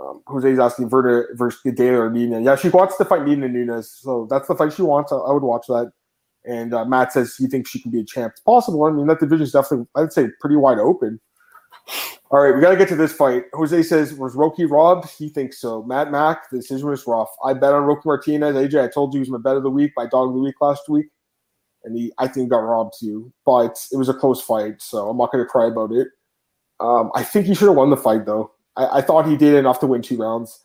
[0.00, 2.40] Um, Jose's asking Verda versus Gadelha or Nina.
[2.40, 5.12] Yeah, she wants to fight Nina Nunes, so that's the fight she wants.
[5.12, 5.92] I, I would watch that.
[6.46, 8.32] And uh, Matt says he thinks she can be a champ.
[8.32, 8.84] It's possible.
[8.84, 11.20] I mean, that division is definitely, I'd say, pretty wide open.
[12.30, 13.44] All right, we got to get to this fight.
[13.52, 15.08] Jose says, was Roque robbed?
[15.16, 15.84] He thinks so.
[15.84, 17.30] Matt Mack, the decision was rough.
[17.44, 18.56] I bet on Roque Martinez.
[18.56, 20.40] AJ, I told you he was my bet of the week, my dog of the
[20.40, 21.06] week last week.
[21.84, 23.32] And he, I think, got robbed too.
[23.44, 26.08] But it was a close fight, so I'm not going to cry about it.
[26.80, 28.50] Um, I think he should have won the fight, though.
[28.76, 30.60] I, I, thought he did enough to win two rounds.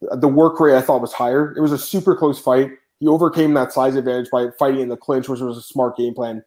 [0.00, 1.52] The work rate I thought was higher.
[1.56, 2.70] It was a super close fight.
[3.00, 6.14] He overcame that size advantage by fighting in the clinch, which was a smart game
[6.14, 6.42] plan.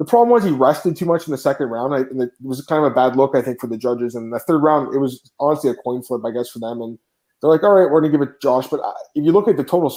[0.00, 1.92] The problem was he rested too much in the second round.
[1.92, 4.14] And it was kind of a bad look, I think, for the judges.
[4.14, 6.80] And the third round, it was honestly a coin flip, I guess, for them.
[6.80, 6.98] And
[7.40, 8.66] they're like, all right, we're going to give it Josh.
[8.66, 9.94] But uh, if you look at the total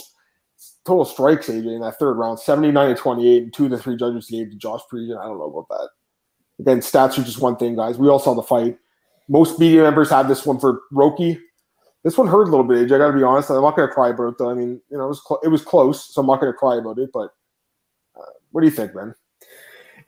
[0.86, 3.96] total strikes, AJ, in that third round, 79 to 28, and two of the three
[3.96, 5.18] judges gave to Josh Parisian.
[5.18, 5.89] I don't know about that.
[6.60, 7.98] Again, stats are just one thing, guys.
[7.98, 8.78] We all saw the fight.
[9.30, 11.38] Most media members had this one for Roque.
[12.04, 12.96] This one hurt a little bit, AJ.
[12.96, 13.50] I got to be honest.
[13.50, 14.50] I'm not going to cry about it, though.
[14.50, 16.58] I mean, you know, it was, cl- it was close, so I'm not going to
[16.58, 17.10] cry about it.
[17.13, 17.30] But
[18.20, 19.16] uh, what do you think, man?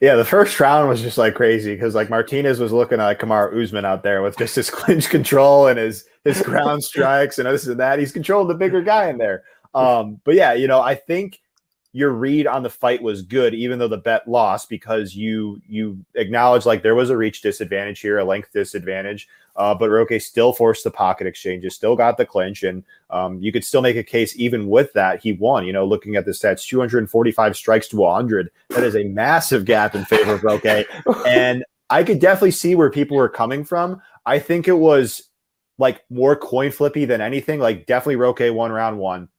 [0.00, 3.20] Yeah, the first round was just like crazy because like Martinez was looking at like
[3.20, 7.46] Kamaru Usman out there with just his clinch control and his his ground strikes and
[7.46, 7.98] this and that.
[7.98, 9.44] He's controlled the bigger guy in there.
[9.74, 11.40] Um, but yeah, you know, I think
[11.96, 15.98] your read on the fight was good, even though the bet lost because you you
[16.14, 19.26] acknowledge like there was a reach disadvantage here, a length disadvantage.
[19.56, 23.50] Uh, but Roque still forced the pocket exchanges, still got the clinch, and um, you
[23.50, 25.64] could still make a case even with that he won.
[25.64, 28.50] You know, looking at the stats, 245 strikes to 100.
[28.68, 30.86] That is a massive gap in favor of Roque,
[31.26, 34.02] and I could definitely see where people were coming from.
[34.26, 35.30] I think it was
[35.78, 37.58] like more coin flippy than anything.
[37.58, 39.30] Like definitely Roque won round one.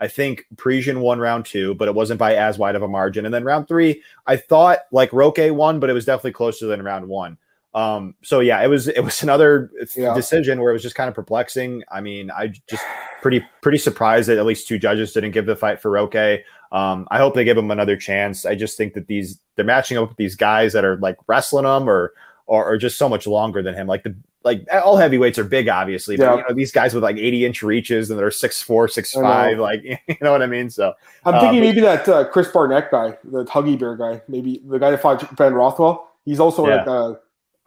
[0.00, 3.24] I think Parisian won round two, but it wasn't by as wide of a margin.
[3.24, 6.82] And then round three, I thought like Roque won, but it was definitely closer than
[6.82, 7.38] round one.
[7.74, 10.14] Um, so yeah, it was it was another yeah.
[10.14, 11.82] decision where it was just kind of perplexing.
[11.90, 12.84] I mean, I just
[13.20, 16.42] pretty pretty surprised that at least two judges didn't give the fight for Roque.
[16.72, 18.46] Um, I hope they give him another chance.
[18.46, 21.64] I just think that these they're matching up with these guys that are like wrestling
[21.64, 22.12] them or
[22.46, 23.86] or, or just so much longer than him.
[23.86, 26.36] Like the like all heavyweights are big, obviously, but yeah.
[26.36, 29.58] you know these guys with like eighty inch reaches and they're six four, six five,
[29.58, 30.70] like you know what I mean.
[30.70, 30.92] So
[31.24, 34.78] I'm thinking uh, maybe that uh, Chris Barnett guy, the Huggy Bear guy, maybe the
[34.78, 36.10] guy that fought Ben Rothwell.
[36.24, 36.76] He's also yeah.
[36.76, 37.20] like a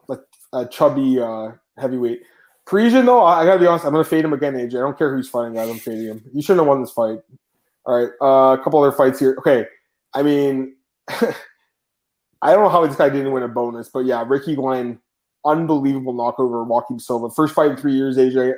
[0.07, 0.19] like
[0.53, 2.21] a chubby uh, heavyweight.
[2.65, 4.75] Parisian, though, I, I, gotta be honest, I'm gonna fade him again, AJ.
[4.75, 5.69] I don't care who's fighting, guys.
[5.69, 6.23] I'm fading him.
[6.33, 7.19] He shouldn't have won this fight.
[7.85, 9.37] All right, uh, a couple other fights here.
[9.39, 9.65] Okay,
[10.13, 10.75] I mean,
[12.41, 14.99] I don't know how this guy didn't win a bonus, but yeah, Ricky Glenn,
[15.45, 17.29] unbelievable knockover Joaquim Silva.
[17.29, 18.53] First fight in three years, AJ.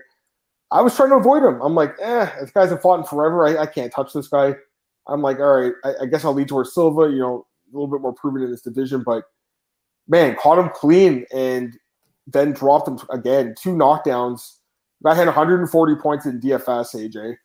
[0.71, 1.61] I was trying to avoid him.
[1.61, 3.47] I'm like, eh, this guy's not fought in forever.
[3.47, 4.55] I, I can't touch this guy.
[5.07, 7.09] I'm like, all right, I, I guess I'll lead towards Silva.
[7.09, 9.23] You know, a little bit more proven in this division, but
[10.07, 11.77] man, caught him clean and
[12.27, 13.55] then dropped him again.
[13.57, 14.57] Two knockdowns.
[15.03, 17.35] Guy had 140 points in DFS, AJ.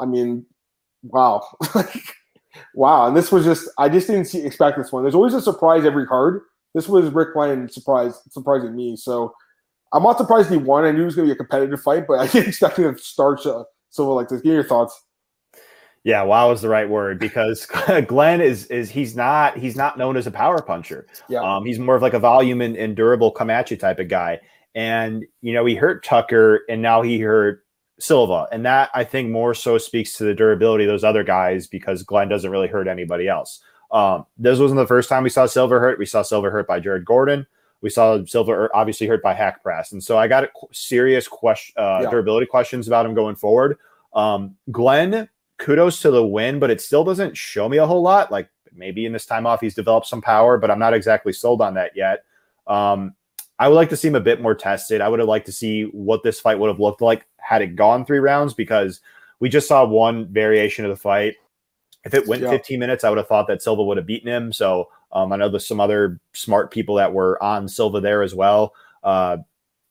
[0.00, 0.46] I mean,
[1.02, 1.46] wow.
[2.74, 3.06] wow.
[3.06, 5.02] And this was just, I just didn't see, expect this one.
[5.02, 6.42] There's always a surprise every card.
[6.74, 8.96] This was Rick Ryan surprise, surprising me.
[8.96, 9.34] So
[9.92, 10.84] I'm not surprised he won.
[10.84, 12.94] I knew it was going to be a competitive fight, but I didn't expect him
[12.94, 14.40] to start uh, Silva like this.
[14.40, 15.00] Give me your thoughts.
[16.04, 17.66] Yeah, wow is the right word because
[18.08, 21.06] Glenn is is he's not he's not known as a power puncher.
[21.28, 21.40] Yeah.
[21.40, 24.08] Um, he's more of like a volume and, and durable come at you type of
[24.08, 24.40] guy.
[24.74, 27.64] And you know, he hurt Tucker and now he hurt
[28.02, 28.48] Silva.
[28.50, 32.02] And that I think more so speaks to the durability of those other guys because
[32.02, 33.60] Glenn doesn't really hurt anybody else.
[33.92, 36.00] Um, this wasn't the first time we saw Silva hurt.
[36.00, 37.46] We saw Silva hurt by Jared Gordon.
[37.80, 39.92] We saw Silva obviously hurt by Haqparast.
[39.92, 42.10] And so I got serious question, uh, yeah.
[42.10, 43.78] durability questions about him going forward.
[44.14, 48.32] Um, Glenn kudos to the win, but it still doesn't show me a whole lot.
[48.32, 51.60] Like maybe in this time off he's developed some power, but I'm not exactly sold
[51.62, 52.24] on that yet.
[52.66, 53.14] Um,
[53.62, 55.00] I would like to see him a bit more tested.
[55.00, 57.76] I would have liked to see what this fight would have looked like had it
[57.76, 59.00] gone three rounds because
[59.38, 61.36] we just saw one variation of the fight.
[62.04, 62.50] If it went yeah.
[62.50, 64.52] 15 minutes, I would have thought that Silva would have beaten him.
[64.52, 68.34] So um, I know there's some other smart people that were on Silva there as
[68.34, 68.74] well.
[69.04, 69.36] Uh,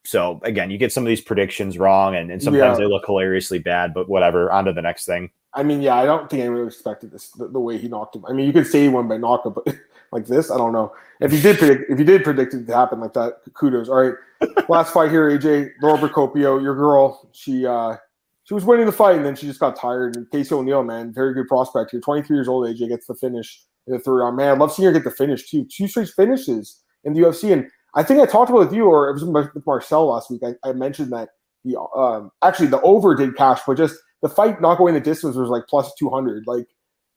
[0.04, 2.84] so again, you get some of these predictions wrong, and, and sometimes yeah.
[2.84, 3.94] they look hilariously bad.
[3.94, 5.30] But whatever, on to the next thing.
[5.54, 8.26] I mean, yeah, I don't think anyone expected this the, the way he knocked him.
[8.26, 9.74] I mean, you could say he won by knockout, but
[10.12, 10.94] like this, I don't know.
[11.20, 13.90] If you did predict, if you did predict it to happen like that, kudos.
[13.90, 14.16] All right,
[14.70, 17.96] last fight here, AJ Lara Procopio, your girl, she uh
[18.44, 20.16] she was winning the fight and then she just got tired.
[20.16, 22.02] And Casey O'Neill, man, very good prospect here.
[22.02, 24.36] 23 years old, AJ gets the finish in the third round.
[24.36, 25.66] Man, I love seeing her get the finish too.
[25.66, 29.10] Two straight finishes in the UFC, and I think I talked about with you or
[29.10, 30.42] it was with Marcel last week.
[30.44, 31.30] I, I mentioned that
[31.64, 35.36] the um, actually the over did cash, but just the fight not going the distance
[35.36, 36.46] was like plus two hundred.
[36.48, 36.68] Like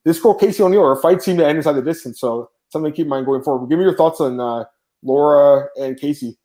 [0.05, 2.97] this girl Casey O'Neill, her fight seemed to end inside the distance, so something to
[2.97, 3.69] keep in mind going forward.
[3.71, 4.65] Give me your thoughts on uh,
[5.03, 6.37] Lara and Casey.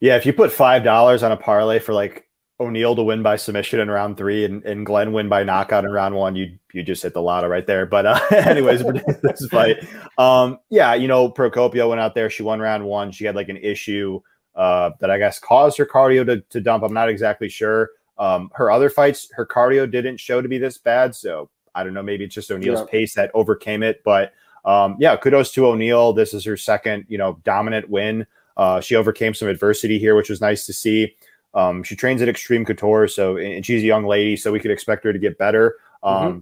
[0.00, 2.28] Yeah, if you put five dollars on a parlay for like
[2.60, 5.92] O'Neill to win by submission in round three and, and Glenn win by knockout in
[5.92, 7.86] round one, you you just hit the lotto right there.
[7.86, 8.82] But uh, anyways,
[9.22, 9.76] this fight,
[10.18, 12.28] um, yeah, you know, Procopio went out there.
[12.28, 13.12] She won round one.
[13.12, 14.20] She had like an issue
[14.56, 16.82] uh, that I guess caused her cardio to, to dump.
[16.82, 17.90] I'm not exactly sure.
[18.18, 21.14] Um, her other fights, her cardio didn't show to be this bad.
[21.14, 22.02] So I don't know.
[22.02, 22.90] Maybe it's just O'Neill's yeah.
[22.90, 24.02] pace that overcame it.
[24.04, 24.32] But
[24.68, 26.12] um, yeah, kudos to O'Neill.
[26.12, 28.26] This is her second, you know, dominant win.
[28.54, 31.16] Uh, she overcame some adversity here, which was nice to see.
[31.54, 34.70] Um, she trains at Extreme Couture, so and she's a young lady, so we could
[34.70, 35.76] expect her to get better.
[36.04, 36.26] Mm-hmm.
[36.26, 36.40] Um, mm-hmm.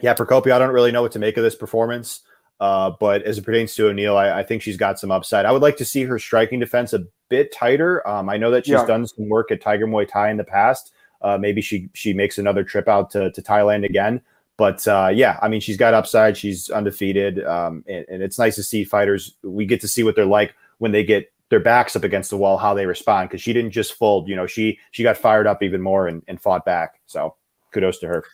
[0.00, 2.22] Yeah, Procopio, I don't really know what to make of this performance,
[2.58, 5.44] uh, but as it pertains to O'Neill, I, I, think she's got some upside.
[5.44, 8.06] I would like to see her striking defense a bit tighter.
[8.06, 8.86] Um, I know that she's yeah.
[8.86, 10.92] done some work at Tiger Muay Thai in the past.
[11.20, 14.20] Uh, maybe she she makes another trip out to, to Thailand again.
[14.58, 16.36] But uh, yeah, I mean, she's got upside.
[16.36, 19.34] She's undefeated, um, and, and, it's nice to see fighters.
[19.42, 22.36] We get to see what they're like when they get their backs up against the
[22.36, 23.28] wall, how they respond.
[23.28, 24.28] Because she didn't just fold.
[24.28, 27.00] You know, she she got fired up even more and, and fought back.
[27.06, 27.36] So
[27.72, 28.24] kudos to her.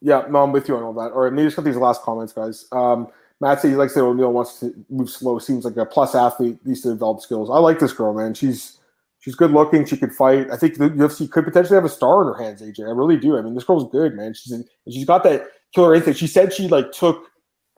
[0.00, 1.10] Yeah, no, I'm with you on all that.
[1.10, 2.66] All right, maybe just got these last comments, guys.
[2.70, 3.08] Um,
[3.40, 5.40] Matt says he likes that O'Neill wants to move slow.
[5.40, 7.50] Seems like a plus athlete, needs to develop skills.
[7.50, 8.34] I like this girl, man.
[8.34, 8.78] She's
[9.18, 9.84] she's good looking.
[9.84, 10.48] She could fight.
[10.52, 12.62] I think the UFC could potentially have a star in her hands.
[12.62, 13.36] AJ, I really do.
[13.36, 14.32] I mean, this girl's good, man.
[14.32, 16.18] She's she's got that killer instinct.
[16.18, 17.26] She said she like took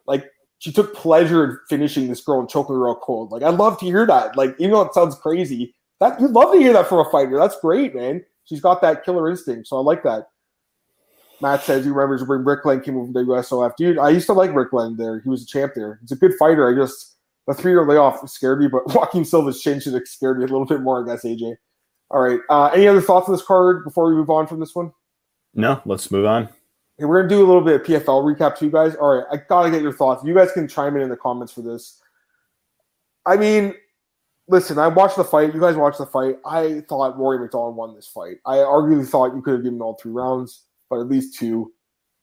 [0.06, 0.24] like
[0.58, 3.32] she took pleasure in finishing this girl and choking her out cold.
[3.32, 4.36] Like I love to hear that.
[4.36, 7.36] Like even though it sounds crazy, that you love to hear that from a fighter.
[7.36, 8.24] That's great, man.
[8.44, 10.28] She's got that killer instinct, so I like that.
[11.40, 13.76] Matt says he remembers when Rick Glenn came over from the WSOF.
[13.76, 15.20] Dude, I used to like Rick Glenn there.
[15.20, 15.98] He was a champ there.
[16.00, 16.68] He's a good fighter.
[16.68, 20.38] I just the three year layoff scared me, but Joaquim Silva's change should have scared
[20.38, 21.56] me a little bit more, I guess, AJ.
[22.10, 22.40] All right.
[22.48, 24.92] Uh, any other thoughts on this card before we move on from this one?
[25.54, 26.48] No, let's move on.
[26.98, 28.96] Hey, we're gonna do a little bit of PFL recap too, guys.
[28.96, 30.24] All right, I gotta get your thoughts.
[30.24, 32.00] You guys can chime in in the comments for this.
[33.24, 33.74] I mean,
[34.48, 35.54] listen, I watched the fight.
[35.54, 36.38] You guys watched the fight.
[36.44, 38.38] I thought Rory MacDonald won this fight.
[38.44, 41.72] I arguably thought you could have given all three rounds, but at least two.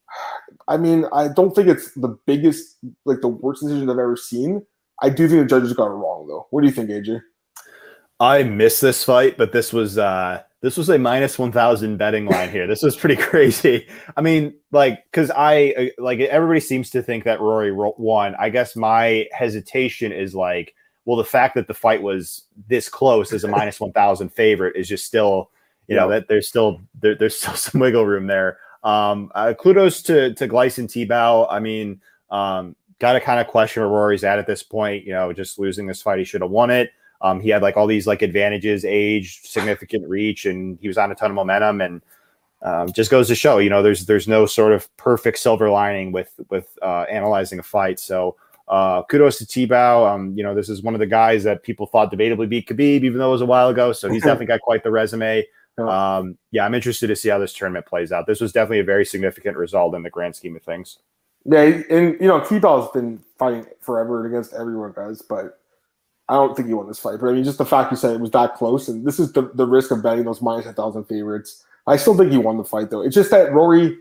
[0.68, 4.66] I mean, I don't think it's the biggest, like the worst decision I've ever seen.
[5.02, 6.48] I do think the judges got it wrong, though.
[6.50, 7.22] What do you think, AJ?
[8.20, 12.50] I missed this fight, but this was uh this was a minus 1000 betting line
[12.50, 12.66] here.
[12.66, 13.88] This was pretty crazy.
[14.18, 18.34] I mean, like cuz I uh, like everybody seems to think that Rory won.
[18.40, 20.74] I guess my hesitation is like
[21.06, 24.88] well the fact that the fight was this close as a minus 1000 favorite is
[24.88, 25.52] just still
[25.88, 28.58] you know that there's still there, there's still some wiggle room there.
[28.84, 31.46] Um uh, kudos to to Gleison Tibau.
[31.48, 32.02] I mean,
[32.32, 35.60] um got to kind of question where Rory's at at this point, you know, just
[35.60, 36.90] losing this fight he should have won it.
[37.22, 41.12] Um, he had like all these like advantages, age, significant reach, and he was on
[41.12, 41.82] a ton of momentum.
[41.82, 42.02] And
[42.62, 46.12] um, just goes to show, you know, there's there's no sort of perfect silver lining
[46.12, 48.00] with with uh, analyzing a fight.
[48.00, 48.36] So
[48.68, 50.12] uh, kudos to Tibau.
[50.12, 53.04] Um, you know, this is one of the guys that people thought debatably beat Khabib,
[53.04, 53.94] even though it was a while ago.
[53.94, 55.46] So he's definitely got quite the resume.
[55.78, 58.28] Um, yeah, I'm interested to see how this tournament plays out.
[58.28, 61.00] This was definitely a very significant result in the grand scheme of things.
[61.44, 65.60] Yeah, and you know, Tibau's been fighting forever against everyone, guys, but
[66.28, 68.16] I don't think he won this fight, but I mean, just the fact you said
[68.16, 70.74] it was that close, and this is the, the risk of betting those minus a
[70.74, 71.64] thousand favorites.
[71.88, 73.02] I still think he won the fight, though.
[73.02, 73.98] It's just that Rory,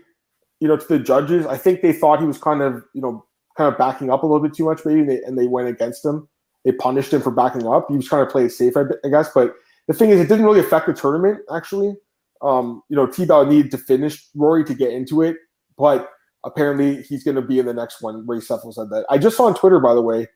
[0.59, 3.23] you know, to the judges, I think they thought he was kind of, you know,
[3.55, 5.67] kind of backing up a little bit too much, maybe, and they, and they went
[5.67, 6.27] against him.
[6.63, 7.87] They punished him for backing up.
[7.89, 9.29] He was trying to play it safe, I, guess.
[9.33, 9.53] But
[9.87, 11.95] the thing is, it didn't really affect the tournament, actually.
[12.41, 15.37] Um, you know, Tibau needed to finish Rory to get into it,
[15.77, 16.09] but
[16.43, 18.25] apparently he's going to be in the next one.
[18.25, 19.05] Ray Sefo said that.
[19.09, 20.27] I just saw on Twitter, by the way,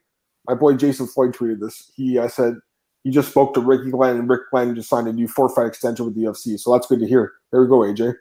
[0.47, 1.91] my boy Jason Floyd tweeted this.
[1.95, 2.55] He uh, said
[3.03, 5.67] he just spoke to Ricky Glenn, and Rick Glenn just signed a new four fight
[5.67, 6.59] extension with the UFC.
[6.59, 7.33] So that's good to hear.
[7.51, 8.15] There we go, AJ.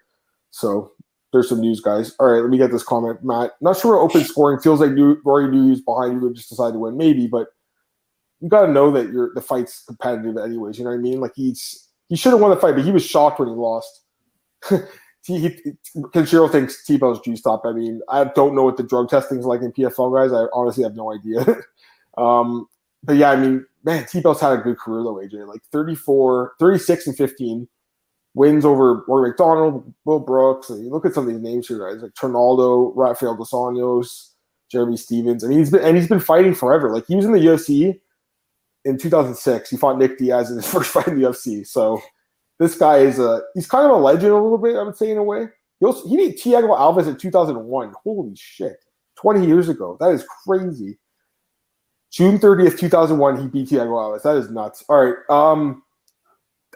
[0.50, 0.92] So
[1.32, 2.14] there's some news, guys.
[2.18, 3.52] All right, let me get this comment, Matt.
[3.60, 4.92] Not sure what open scoring feels like.
[4.92, 6.14] New Rory was behind.
[6.14, 7.48] You would just decide to win, maybe, but
[8.40, 10.78] you got to know that your the fight's competitive, anyways.
[10.78, 11.20] You know what I mean?
[11.20, 14.02] Like he's he should have won the fight, but he was shocked when he lost.
[15.24, 15.50] he, he
[16.14, 17.62] Kenshiro thinks Tibau's juiced up.
[17.64, 20.32] I mean, I don't know what the drug testing's like in PFL, guys.
[20.32, 21.44] I honestly have no idea.
[22.18, 22.66] um,
[23.02, 25.46] but yeah, I mean, man, Tibau's had a good career though, AJ.
[25.46, 27.68] Like 34, 36 and 15
[28.34, 30.70] wins over Rory MacDonald, Will Brooks.
[30.70, 34.30] And you look at some of these names here, guys, like Trinaldo, Rafael Dos Anjos,
[34.70, 35.44] Jeremy Stephens.
[35.44, 36.92] I mean, he's been and he's been fighting forever.
[36.92, 37.98] Like he was in the UFC
[38.84, 39.70] in 2006.
[39.70, 41.66] He fought Nick Diaz in his first fight in the UFC.
[41.66, 42.00] So
[42.58, 44.76] this guy is a he's kind of a legend a little bit.
[44.76, 45.46] I would say in a way.
[45.80, 47.94] He also he beat Thiago Alves in 2001.
[48.02, 48.76] Holy shit,
[49.16, 49.96] 20 years ago.
[50.00, 50.98] That is crazy.
[52.10, 54.22] June 30th, 2001, he beat Thiago Alves.
[54.22, 54.84] That is nuts.
[54.88, 55.16] All right.
[55.28, 55.82] Um,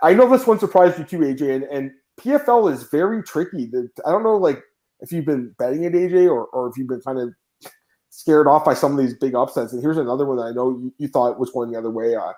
[0.02, 3.70] I know this one surprised you too, AJ, and, and PFL is very tricky.
[4.06, 4.62] I don't know, like,
[5.00, 7.32] if you've been betting it, AJ, or, or if you've been kind of
[8.10, 9.72] scared off by some of these big upsets.
[9.72, 12.14] And here's another one that I know you, you thought was going the other way.
[12.14, 12.32] Uh,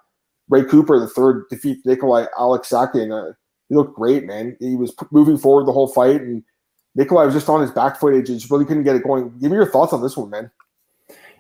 [0.49, 3.11] Ray Cooper, the third defeat Nikolai Aleksakin.
[3.11, 3.35] Uh,
[3.69, 4.57] he looked great, man.
[4.61, 6.43] He was moving forward the whole fight, and
[6.95, 9.37] Nikolai was just on his back footage and just really couldn't get it going.
[9.41, 10.51] Give me your thoughts on this one, man.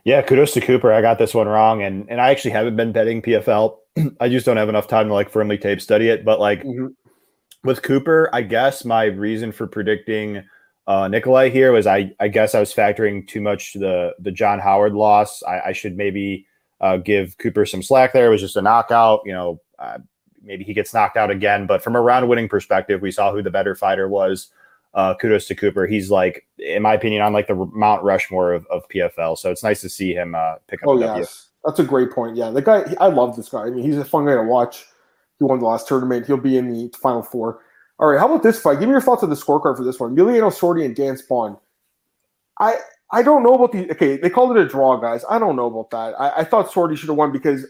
[0.05, 0.93] Yeah, kudos to Cooper.
[0.93, 3.79] I got this one wrong, and and I actually haven't been betting PFL.
[4.21, 6.25] I just don't have enough time to like firmly tape study it.
[6.25, 6.89] But like mm-hmm.
[7.65, 10.45] with Cooper, I guess my reason for predicting
[10.87, 14.59] uh, Nikolai here was I I guess I was factoring too much the the John
[14.59, 15.43] Howard loss.
[15.43, 16.47] I, I should maybe
[16.83, 18.27] uh, give Cooper some slack there.
[18.27, 19.23] It was just a knockout.
[19.25, 19.99] You know, uh,
[20.43, 21.67] maybe he gets knocked out again.
[21.67, 24.51] But from a round winning perspective, we saw who the better fighter was
[24.95, 25.87] uh, kudos to Cooper.
[25.87, 29.37] He's like, in my opinion, on like the Mount Rushmore of, of PFL.
[29.37, 30.89] So it's nice to see him uh, pick up.
[30.89, 32.37] Oh yes, that's a great point.
[32.37, 33.63] Yeah, the guy, I love this guy.
[33.63, 34.87] I mean, he's a fun guy to watch.
[35.39, 36.27] He won the last tournament.
[36.27, 37.61] He'll be in the final four.
[37.99, 38.79] All right, how about this fight?
[38.79, 40.15] Give me your thoughts on the scorecard for this one.
[40.15, 41.59] Emiliano Sordi and Dan Spohn.
[42.61, 42.77] I
[43.11, 44.17] I don't know about the okay.
[44.17, 45.25] They called it a draw, guys.
[45.29, 46.21] I don't know about that.
[46.21, 47.67] I, I thought Sordi should have won because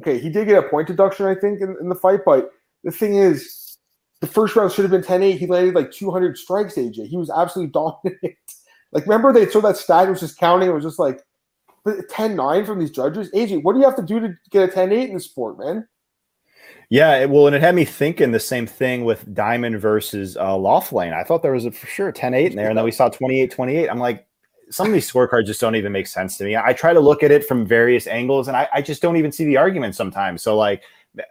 [0.00, 2.20] okay, he did get a point deduction, I think, in, in the fight.
[2.24, 2.50] But
[2.84, 3.67] the thing is,
[4.20, 5.38] the first round should have been 10 8.
[5.38, 7.06] He landed like 200 strikes, AJ.
[7.06, 8.36] He was absolutely dominant.
[8.92, 10.68] like, remember they saw that stat was just counting.
[10.68, 11.22] It was just like
[12.10, 13.30] 10 9 from these judges.
[13.32, 15.58] AJ, what do you have to do to get a 10 8 in the sport,
[15.58, 15.86] man?
[16.90, 21.12] Yeah, well, and it had me thinking the same thing with Diamond versus uh, Loughnane.
[21.12, 23.08] I thought there was a for sure 10 8 in there, and then we saw
[23.08, 23.88] 28 28.
[23.88, 24.26] I'm like,
[24.70, 26.56] some of these scorecards just don't even make sense to me.
[26.56, 29.32] I try to look at it from various angles, and I, I just don't even
[29.32, 30.42] see the argument sometimes.
[30.42, 30.82] So, like,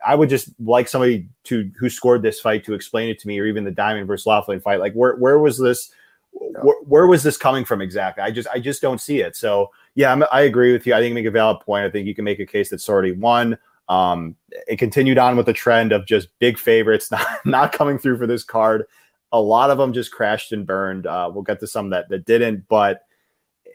[0.05, 3.39] I would just like somebody to who scored this fight to explain it to me,
[3.39, 4.79] or even the Diamond versus Loughnane fight.
[4.79, 5.91] Like where where was this?
[6.31, 8.23] Where, where, was this coming from exactly?
[8.23, 9.35] I just I just don't see it.
[9.35, 10.93] So yeah, I'm, i agree with you.
[10.93, 11.85] I think you make a valid point.
[11.85, 13.57] I think you can make a case that's already won.
[13.89, 14.35] Um,
[14.67, 18.27] it continued on with the trend of just big favorites not not coming through for
[18.27, 18.85] this card.
[19.31, 21.07] A lot of them just crashed and burned.
[21.07, 23.01] Uh, we'll get to some that that didn't, but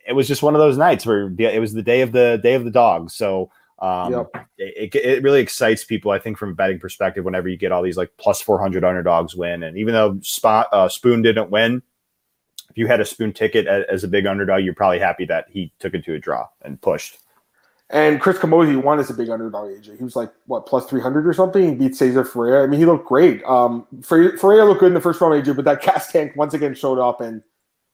[0.06, 2.54] it was just one of those nights where it was the day of the day
[2.54, 3.14] of the dogs.
[3.14, 3.50] So
[3.82, 4.46] um, yep.
[4.58, 7.82] it, it really excites people, I think, from a betting perspective, whenever you get all
[7.82, 9.64] these like plus 400 underdogs win.
[9.64, 11.82] And even though Spot, uh, Spoon didn't win,
[12.70, 15.46] if you had a Spoon ticket as, as, a big underdog, you're probably happy that
[15.50, 17.18] he took it to a draw and pushed.
[17.90, 19.98] And Chris Camozzi won as a big underdog AJ.
[19.98, 21.70] He was like, what, plus 300 or something?
[21.70, 22.62] He beat Cesar Ferreira.
[22.62, 23.42] I mean, he looked great.
[23.44, 26.74] Um, Ferreira looked good in the first round, AJ, but that cast tank once again
[26.74, 27.42] showed up and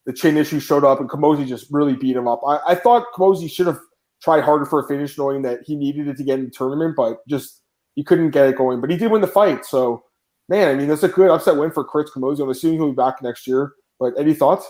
[0.05, 2.41] the chin issue showed up, and Camozzi just really beat him up.
[2.47, 3.81] I, I thought Camozzi should have
[4.23, 6.95] tried harder for a finish, knowing that he needed it to get in the tournament,
[6.97, 7.63] but just
[7.95, 8.81] he couldn't get it going.
[8.81, 10.03] But he did win the fight, so
[10.49, 12.43] man, I mean that's a good upset win for Chris Camozzi.
[12.43, 13.73] I'm assuming he'll be back next year.
[13.99, 14.67] But any thoughts?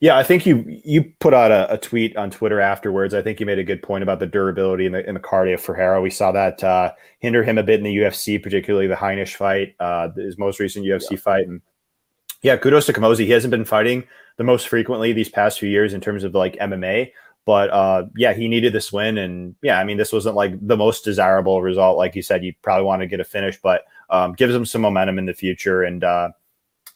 [0.00, 3.14] Yeah, I think you you put out a, a, tweet on Twitter afterwards.
[3.14, 5.54] I think you made a good point about the durability and the, and the cardio
[5.54, 6.02] of Ferreira.
[6.02, 9.74] We saw that uh, hinder him a bit in the UFC, particularly the Heinisch fight,
[9.80, 11.16] uh, his most recent UFC yeah.
[11.16, 11.48] fight.
[11.48, 11.62] And
[12.42, 13.24] yeah, kudos to Camozzi.
[13.24, 14.04] He hasn't been fighting
[14.36, 17.10] the most frequently these past few years in terms of like MMA,
[17.46, 20.76] but uh, yeah, he needed this win, and yeah, I mean, this wasn't like the
[20.76, 21.96] most desirable result.
[21.96, 24.82] Like you said, you probably want to get a finish, but um, gives him some
[24.82, 25.84] momentum in the future.
[25.84, 26.30] And uh,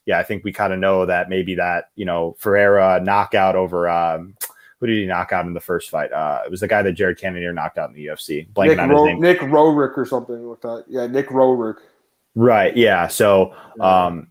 [0.07, 3.89] yeah, I think we kind of know that maybe that you know Ferreira knockout over
[3.89, 4.35] um,
[4.81, 6.11] who did he knock out in the first fight?
[6.11, 8.53] Uh, it was the guy that Jared Cannonier knocked out in the UFC.
[8.53, 9.21] Blanking Nick on his Ro- name.
[9.21, 10.85] Nick Roehrick or something like that.
[10.89, 11.77] Yeah, Nick Roehrick.
[12.35, 12.77] Right.
[12.77, 13.07] Yeah.
[13.07, 13.55] So.
[13.79, 14.27] Um,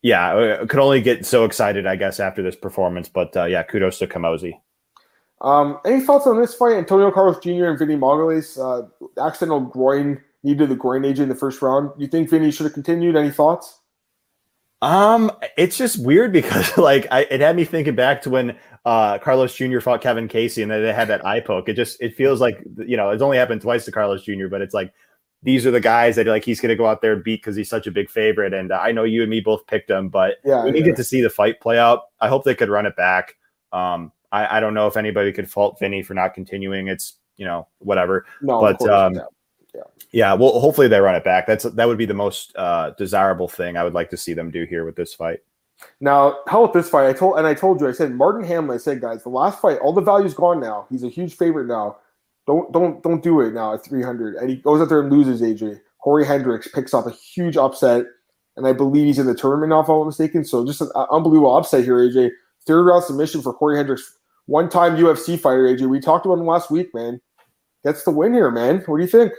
[0.00, 3.08] yeah, could only get so excited, I guess, after this performance.
[3.08, 4.54] But uh, yeah, kudos to Camozzi.
[5.40, 6.76] Um, any thoughts on this fight?
[6.76, 7.66] Antonio Carlos Jr.
[7.66, 8.88] and Vinny Magalhaes, uh,
[9.24, 11.90] accidental groin, needed the groin agent in the first round.
[11.96, 13.16] You think Vinny should have continued?
[13.16, 13.80] Any thoughts?
[14.80, 19.18] Um, it's just weird because like I, it had me thinking back to when uh,
[19.18, 19.80] Carlos Jr.
[19.80, 21.68] fought Kevin Casey and then they had that eye poke.
[21.68, 24.46] It just it feels like you know it's only happened twice to Carlos Jr.
[24.48, 24.92] But it's like
[25.42, 27.56] these are the guys that like he's going to go out there and beat because
[27.56, 28.52] he's such a big favorite.
[28.54, 30.84] And uh, I know you and me both picked him, but Yeah, we yeah.
[30.86, 32.02] get to see the fight play out.
[32.20, 33.34] I hope they could run it back.
[33.72, 36.88] Um, I, I don't know if anybody could fault Vinny for not continuing.
[36.88, 38.26] It's you know whatever.
[38.42, 39.14] No, But, um,
[39.74, 39.82] yeah.
[40.10, 41.46] Yeah, well, hopefully they run it back.
[41.46, 44.50] That's that would be the most uh, desirable thing I would like to see them
[44.50, 45.40] do here with this fight.
[46.00, 47.08] Now, how about this fight?
[47.08, 48.76] I told and I told you, I said Marthin Hamlet.
[48.76, 50.86] I said, guys, the last fight, all the value's gone now.
[50.90, 51.98] He's a huge favorite now.
[52.46, 54.36] Don't don't don't do it now at 300.
[54.36, 55.42] And he goes out there and loses.
[55.42, 58.06] AJ Corey Hendricks picks up a huge upset,
[58.56, 60.44] and I believe he's in the tournament now, if I'm not mistaken.
[60.44, 62.30] So just an unbelievable upset here, AJ.
[62.66, 64.17] Third round submission for Corey Hendricks,
[64.48, 65.64] one time UFC fighter.
[65.64, 67.20] AJ, we talked about him last week, man.
[67.84, 68.82] Gets the win here, man.
[68.86, 69.32] What do you think?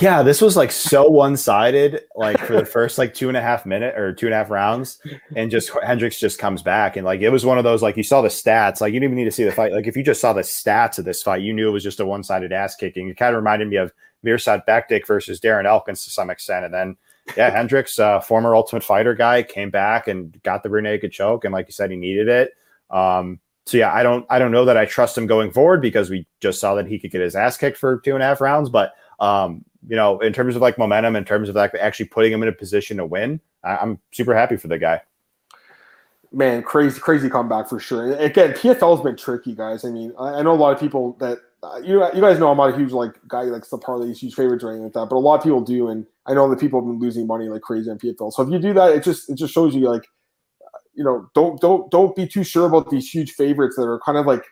[0.00, 3.40] Yeah, this was like so one sided, like for the first like two and a
[3.40, 4.98] half minute or two and a half rounds,
[5.34, 8.02] and just Hendricks just comes back and like it was one of those like you
[8.02, 9.72] saw the stats, like you didn't even need to see the fight.
[9.72, 12.00] Like if you just saw the stats of this fight, you knew it was just
[12.00, 13.08] a one sided ass kicking.
[13.08, 13.92] It kind of reminded me of
[14.24, 16.96] Mirsad Bektic versus Darren Elkins to some extent, and then
[17.36, 21.44] yeah, Hendricks, uh, former Ultimate Fighter guy, came back and got the rear naked choke,
[21.44, 22.52] and like you said, he needed it.
[22.90, 26.08] Um, so yeah, I don't I don't know that I trust him going forward because
[26.08, 28.40] we just saw that he could get his ass kicked for two and a half
[28.40, 32.06] rounds, but um, you know, in terms of like momentum, in terms of like actually
[32.06, 35.00] putting him in a position to win, I- I'm super happy for the guy.
[36.32, 38.14] man, crazy, crazy comeback for sure.
[38.16, 39.84] Again, PFL's been tricky, guys.
[39.84, 42.50] I mean, I, I know a lot of people that uh, you you guys know
[42.50, 44.92] I'm not a huge like guy who likes the parlays, huge favorites or anything like
[44.92, 47.26] that, but a lot of people do, and I know that people have been losing
[47.26, 48.32] money like crazy on PFL.
[48.32, 50.06] So if you do that, it just it just shows you like,
[50.96, 54.18] you know, don't don't don't be too sure about these huge favorites that are kind
[54.18, 54.42] of like.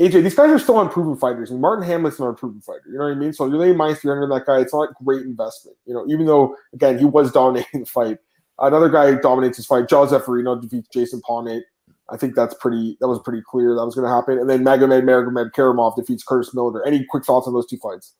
[0.00, 2.84] AJ, these guys are still unproven fighters, and Marthin Hamlet's not a proven fighter.
[2.86, 3.34] You know what I mean?
[3.34, 4.58] So you're laying minus 300 on that guy.
[4.58, 5.76] It's not great investment.
[5.84, 8.18] You know, even though again he was dominating the fight.
[8.58, 9.86] Another guy dominates his fight.
[9.88, 11.62] João Zeferino defeats Jason Ponet.
[12.10, 12.96] I think that's pretty.
[13.00, 14.38] That was pretty clear that was going to happen.
[14.38, 16.86] And then Magomed Magomedkerimov defeats Curtis Miller.
[16.86, 18.14] Any quick thoughts on those two fights?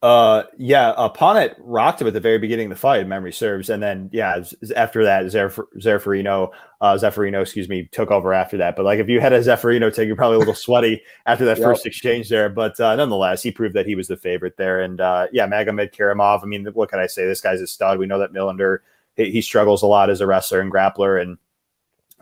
[0.00, 3.68] Uh, yeah, uh, Ponet rocked him at the very beginning of the fight, memory serves,
[3.68, 4.44] and then yeah,
[4.76, 8.76] after that, Zef- Zeferino, uh, excuse me, took over after that.
[8.76, 11.58] But like, if you had a Zeferino take, you're probably a little sweaty after that
[11.58, 11.64] Yep.
[11.66, 12.48] first exchange there.
[12.48, 14.82] But uh, nonetheless, he proved that he was the favorite there.
[14.82, 16.44] And uh, yeah, Magomedkerimov.
[16.44, 17.26] I mean, what can I say?
[17.26, 17.98] This guy's a stud.
[17.98, 18.78] We know that Millender
[19.18, 21.36] he, he struggles a lot as a wrestler and grappler, and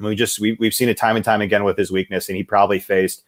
[0.01, 2.43] we just we, we've seen it time and time again with his weakness, and he
[2.43, 3.23] probably faced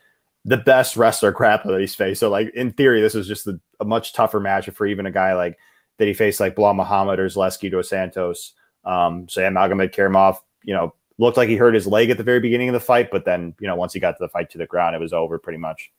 [0.44, 2.20] the best wrestler grappler that he's faced.
[2.20, 5.10] So, like in theory, this was just a, a much tougher matchup for even a
[5.10, 5.58] guy like
[5.98, 8.54] that he faced, like Belal Muhammad or Zaleski dos Santos.
[8.84, 12.40] Um, so yeah, Magomedkerimov, you know, looked like he hurt his leg at the very
[12.40, 14.58] beginning of the fight, but then you know once he got to the fight to
[14.58, 15.90] the ground, it was over pretty much.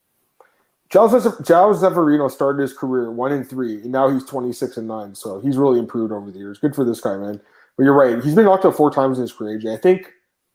[0.89, 5.13] João Zeferino started his career one and three, and now he's 26 and nine.
[5.13, 6.57] So he's really improved over the years.
[6.57, 7.39] Good for this guy, man.
[7.77, 8.23] But you're right.
[8.23, 9.59] He's been knocked out four times in his career.
[9.59, 9.77] AJ.
[9.77, 10.11] I think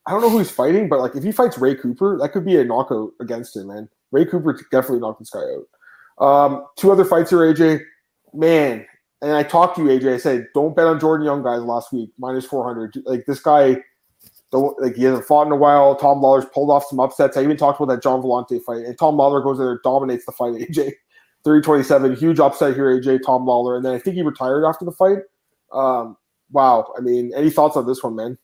[0.06, 2.44] I don't know who he's fighting, but like if he fights Ray Cooper, that could
[2.44, 3.88] be a knockout against him, man.
[4.12, 5.66] Ray Cooper definitely knocked this guy out.
[6.24, 7.80] Um, two other fights here, AJ.
[8.32, 8.86] Man,
[9.22, 10.14] and I talked to you, AJ.
[10.14, 13.02] I said don't bet on Jordan Young guys last week, minus 400.
[13.06, 13.76] Like this guy,
[14.52, 15.96] don't like he hasn't fought in a while.
[15.96, 17.36] Tom Lawlor's pulled off some upsets.
[17.36, 20.26] I even talked about that John Volante fight, and Tom Lawlor goes in there, dominates
[20.26, 20.52] the fight.
[20.54, 20.92] AJ,
[21.44, 24.92] 327, huge upset here, AJ Tom Lawlor, and then I think he retired after the
[24.92, 25.18] fight.
[25.72, 26.16] Um,
[26.52, 28.38] wow, I mean, any thoughts on this one, man?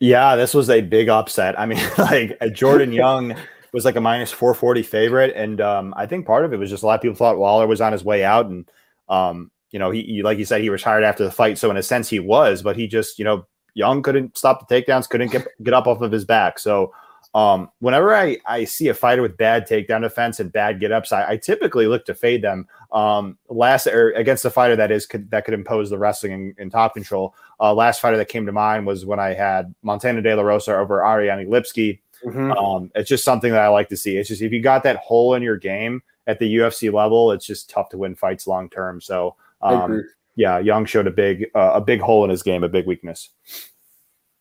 [0.00, 1.58] Yeah, this was a big upset.
[1.58, 3.34] I mean, like uh, Jordan Young
[3.72, 5.34] was like a minus 440 favorite.
[5.36, 7.66] And um, I think part of it was just a lot of people thought Waller
[7.66, 8.46] was on his way out.
[8.46, 8.70] And,
[9.08, 11.58] um, you know, he, he, like you said, he retired after the fight.
[11.58, 14.74] So in a sense, he was, but he just, you know, Young couldn't stop the
[14.74, 16.58] takedowns, couldn't get, get up off of his back.
[16.58, 16.92] So
[17.34, 21.12] um, whenever I, I see a fighter with bad takedown defense and bad get ups,
[21.12, 22.66] I, I typically look to fade them.
[22.90, 26.54] Um, last or against the fighter that is could, that could impose the wrestling and,
[26.58, 27.34] and top control.
[27.60, 30.76] Uh, last fighter that came to mind was when I had Montana De La Rosa
[30.76, 32.00] over Ariane Lipski.
[32.24, 32.56] Mhm.
[32.56, 34.16] Um, it's just something that I like to see.
[34.16, 37.46] It's just if you got that hole in your game at the UFC level, it's
[37.46, 39.00] just tough to win fights long term.
[39.00, 40.02] So um,
[40.34, 43.30] yeah, Young showed a big uh, a big hole in his game, a big weakness.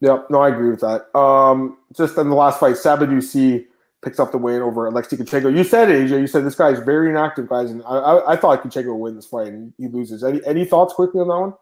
[0.01, 1.15] Yep, no, I agree with that.
[1.17, 3.65] Um, just in the last fight, Sadibou Sy
[4.03, 5.55] picks up the win over Alexei Kunchenko.
[5.55, 6.21] You said it, AJ.
[6.21, 9.15] You said this guy's very inactive, guys, and I, I, I thought Kunchenko would win
[9.15, 10.23] this fight, and he loses.
[10.23, 11.53] Any any thoughts quickly on that one?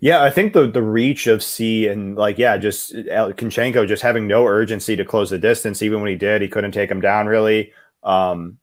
[0.00, 4.02] Yeah, I think the the reach of Sy and like yeah, just uh, Kunchenko just
[4.02, 5.82] having no urgency to close the distance.
[5.82, 7.72] Even when he did, he couldn't take him down really.
[8.02, 8.58] Um,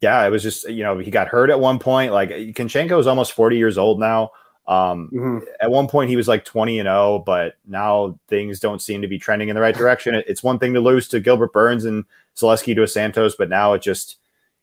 [0.00, 2.12] yeah, it was just you know he got hurt at one point.
[2.12, 4.30] Like Kunchenko is almost forty years old now.
[4.70, 5.42] Um, Mhm.
[5.60, 9.08] at one point he was like 20 and 0 but now things don't seem to
[9.08, 12.04] be trending in the right direction it's one thing to lose to gilbert burns and
[12.36, 14.18] Zaleski dos santos but now it just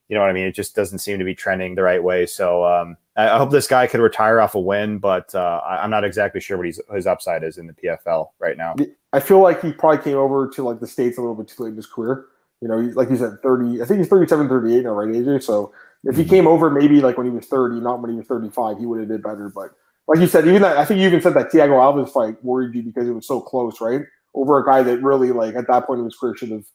[0.07, 2.25] you know what i mean it just doesn't seem to be trending the right way
[2.25, 5.83] so um, I, I hope this guy could retire off a win but uh, I,
[5.83, 8.75] i'm not exactly sure what he's, his upside is in the pfl right now
[9.11, 11.63] I feel like he probably came over to like the states a little bit too
[11.63, 12.25] late in his career.
[12.61, 13.81] You know, like you said, thirty.
[13.81, 15.43] I think he's 37, 38 now, right, AJ?
[15.43, 15.71] So
[16.03, 18.77] If he came over maybe like when he was 30, not when he was 35,
[18.79, 19.49] he would have did better.
[19.49, 19.71] But
[20.07, 22.75] like you said, even that I think you even said that Thiago Alves fight worried
[22.75, 24.01] you because it was so close, right?
[24.33, 26.65] Over a guy that really like at that point in his career should have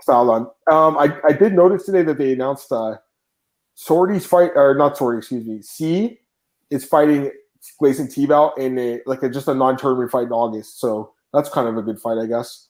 [0.00, 0.42] styled on.
[0.70, 2.96] Um, I, I did notice today that they announced uh
[3.76, 6.18] Sordi's fight or not Sordi, excuse me, Sy
[6.70, 7.30] is fighting
[7.80, 10.80] Gleison Tibau in a like a, just a non-tournament fight in August.
[10.80, 12.68] So that's kind of a good fight, I guess.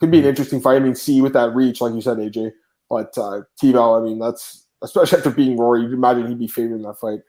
[0.00, 0.76] Could be an interesting fight.
[0.76, 2.52] I mean, Sy with that reach, like you said, AJ.
[2.88, 6.76] But uh Tibau, I mean, that's especially after being Rory, you'd imagine he'd be favored
[6.76, 7.20] in that fight.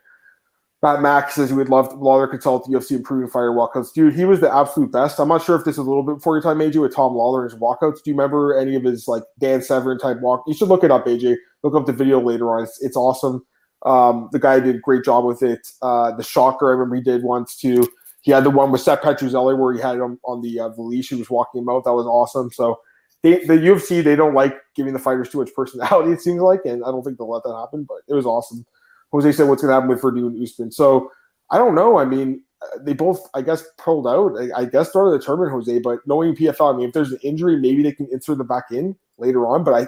[0.82, 3.92] Matt Max says he would love Lawlor consult the UFC improving fighter walkouts.
[3.92, 5.20] Dude, he was the absolute best.
[5.20, 7.14] I'm not sure if this is a little bit before your time, AJ, with Tom
[7.14, 8.02] Lawlor and his walkouts.
[8.02, 10.44] Do you remember any of his like Dan Severn type walk?
[10.48, 11.36] You should look it up, AJ.
[11.64, 12.64] Look up the video later on.
[12.64, 13.46] It's, it's awesome.
[13.86, 15.68] Um, the guy did a great job with it.
[15.82, 17.88] Uh, the shocker, I remember he did once too.
[18.22, 20.82] He had the one with Seth Petruzelli where he had him on the uh, the
[20.82, 21.10] leash.
[21.10, 21.84] He was walking him out.
[21.86, 22.52] That was awesome.
[22.52, 22.80] So
[23.24, 26.12] they, the UFC they don't like giving the fighters too much personality.
[26.12, 27.86] It seems like, and I don't think they'll let that happen.
[27.88, 28.66] But it was awesome.
[29.12, 31.12] Jose said, "What's going to happen with Verdun and Usman?" So
[31.52, 31.98] I don't know.
[31.98, 34.38] I mean, uh, they both, I guess, pulled out.
[34.38, 35.80] I, I guess started the tournament, Jose.
[35.80, 38.66] But knowing PFL, I mean, if there's an injury, maybe they can insert them back
[38.72, 39.64] in later on.
[39.64, 39.88] But I,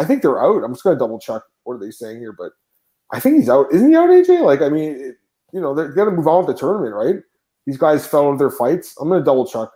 [0.00, 0.64] I think they're out.
[0.64, 2.52] I'm just going to double check what are they saying here, but
[3.12, 3.72] I think he's out.
[3.72, 4.44] Isn't he out, AJ?
[4.44, 5.16] Like, I mean, it,
[5.52, 7.22] you know, they're going to move on with the tournament, right?
[7.66, 8.94] These guys fell into their fights.
[9.00, 9.68] I'm going to double check.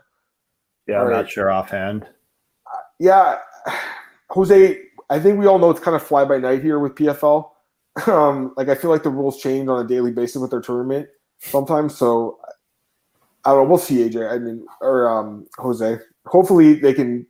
[0.87, 1.17] Yeah, all I'm right.
[1.19, 2.03] not sure offhand.
[2.03, 3.39] Uh, yeah,
[4.31, 4.81] Jose.
[5.11, 7.51] I think we all know it's kind of fly by night here with PFL.
[8.07, 11.09] Um, like I feel like the rules change on a daily basis with their tournament
[11.39, 11.97] sometimes.
[11.97, 12.39] So
[13.45, 13.69] I don't know.
[13.69, 14.31] We'll see, AJ.
[14.31, 15.99] I mean, or um, Jose.
[16.27, 17.27] Hopefully they can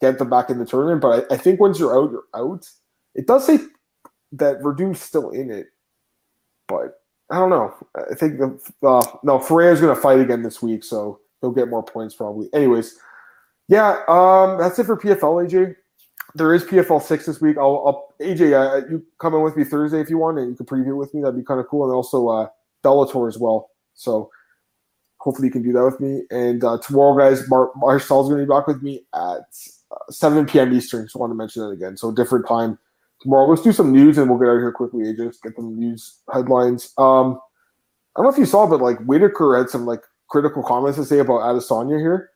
[0.00, 1.00] get them back in the tournament.
[1.00, 2.68] But I, I think once you're out, you're out.
[3.14, 3.58] It does say
[4.32, 5.68] that Verdun's still in it,
[6.66, 7.74] but I don't know.
[8.10, 11.68] I think the uh, no Ferreira's going to fight again this week, so he'll get
[11.68, 12.48] more points probably.
[12.52, 12.96] Anyways,
[13.68, 15.76] yeah, um, that's it for PFL, AJ
[16.34, 17.56] there is PFL six this week.
[17.58, 20.56] I'll, I'll AJ, uh, you come in with me Thursday if you want, and you
[20.56, 21.22] can preview with me.
[21.22, 21.84] That'd be kind of cool.
[21.84, 22.48] And also uh,
[22.84, 23.70] Bellator as well.
[23.94, 24.30] So
[25.18, 26.22] hopefully you can do that with me.
[26.30, 29.40] And uh, tomorrow, guys, Mar- Marcel's going to be back with me at
[29.90, 30.72] uh, 7 p.m.
[30.72, 31.04] Eastern.
[31.04, 31.96] Just want to mention that again.
[31.96, 32.78] So different time
[33.20, 33.48] tomorrow.
[33.48, 35.04] Let's do some news, and we'll get out of here quickly.
[35.04, 36.92] AJ, Just get some news headlines.
[36.98, 37.40] Um,
[38.16, 41.04] I don't know if you saw, but like Whitaker had some like critical comments to
[41.04, 42.30] say about Adesanya here.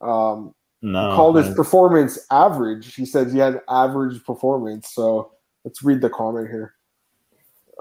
[0.00, 0.54] Um,
[0.86, 2.94] no, called his performance average.
[2.94, 4.94] He says he had average performance.
[4.94, 5.32] So
[5.64, 6.74] let's read the comment here.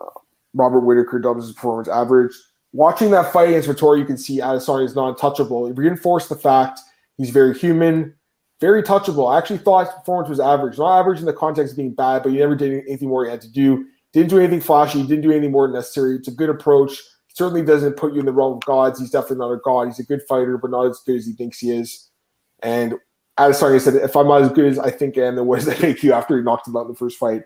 [0.02, 0.20] Uh,
[0.56, 2.34] Robert Whitaker dubs his performance average.
[2.74, 5.68] Watching that fight against Vettori, you can see Adesanya is not untouchable.
[5.68, 6.80] It reinforced the fact
[7.18, 8.16] he's very human,
[8.60, 9.32] very touchable.
[9.32, 10.80] I actually thought his performance was average.
[10.80, 13.30] Not average in the context of being bad, but he never did anything more he
[13.30, 13.86] had to do.
[14.14, 15.04] Didn't do anything flashy.
[15.04, 16.16] Didn't do anything more necessary.
[16.16, 17.00] It's a good approach.
[17.28, 19.00] Certainly doesn't put you in the realm of gods.
[19.00, 19.88] He's definitely not a god.
[19.88, 22.05] He's a good fighter, but not as good as he thinks he is.
[22.66, 22.96] And
[23.40, 25.82] Adesanya said, if I'm not as good as I think I am, then does that
[25.82, 27.44] make you after he knocked him out in the first fight?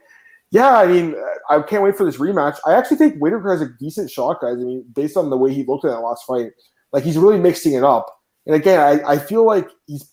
[0.49, 1.13] Yeah, I mean,
[1.49, 2.57] I can't wait for this rematch.
[2.65, 4.53] I actually think Whitaker has a decent shot, guys.
[4.53, 6.51] I mean, based on the way he looked at that last fight,
[6.93, 8.07] like he's really mixing it up.
[8.47, 10.09] And again, I, I feel like he's,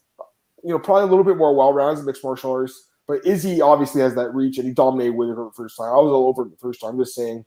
[0.63, 2.89] you know, probably a little bit more well-rounded in mixed martial arts.
[3.07, 5.87] But Izzy obviously has that reach, and he dominated Whitaker the first time.
[5.87, 6.91] I was all over it the first time.
[6.91, 7.45] I'm just saying,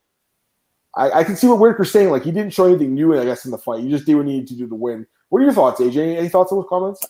[0.95, 2.09] I, I can see what Whitaker's saying.
[2.09, 3.83] Like he didn't show anything new, I guess, in the fight.
[3.83, 5.05] He just did what he needed to do to win.
[5.27, 6.17] What are your thoughts, AJ?
[6.17, 7.01] Any thoughts on those comments?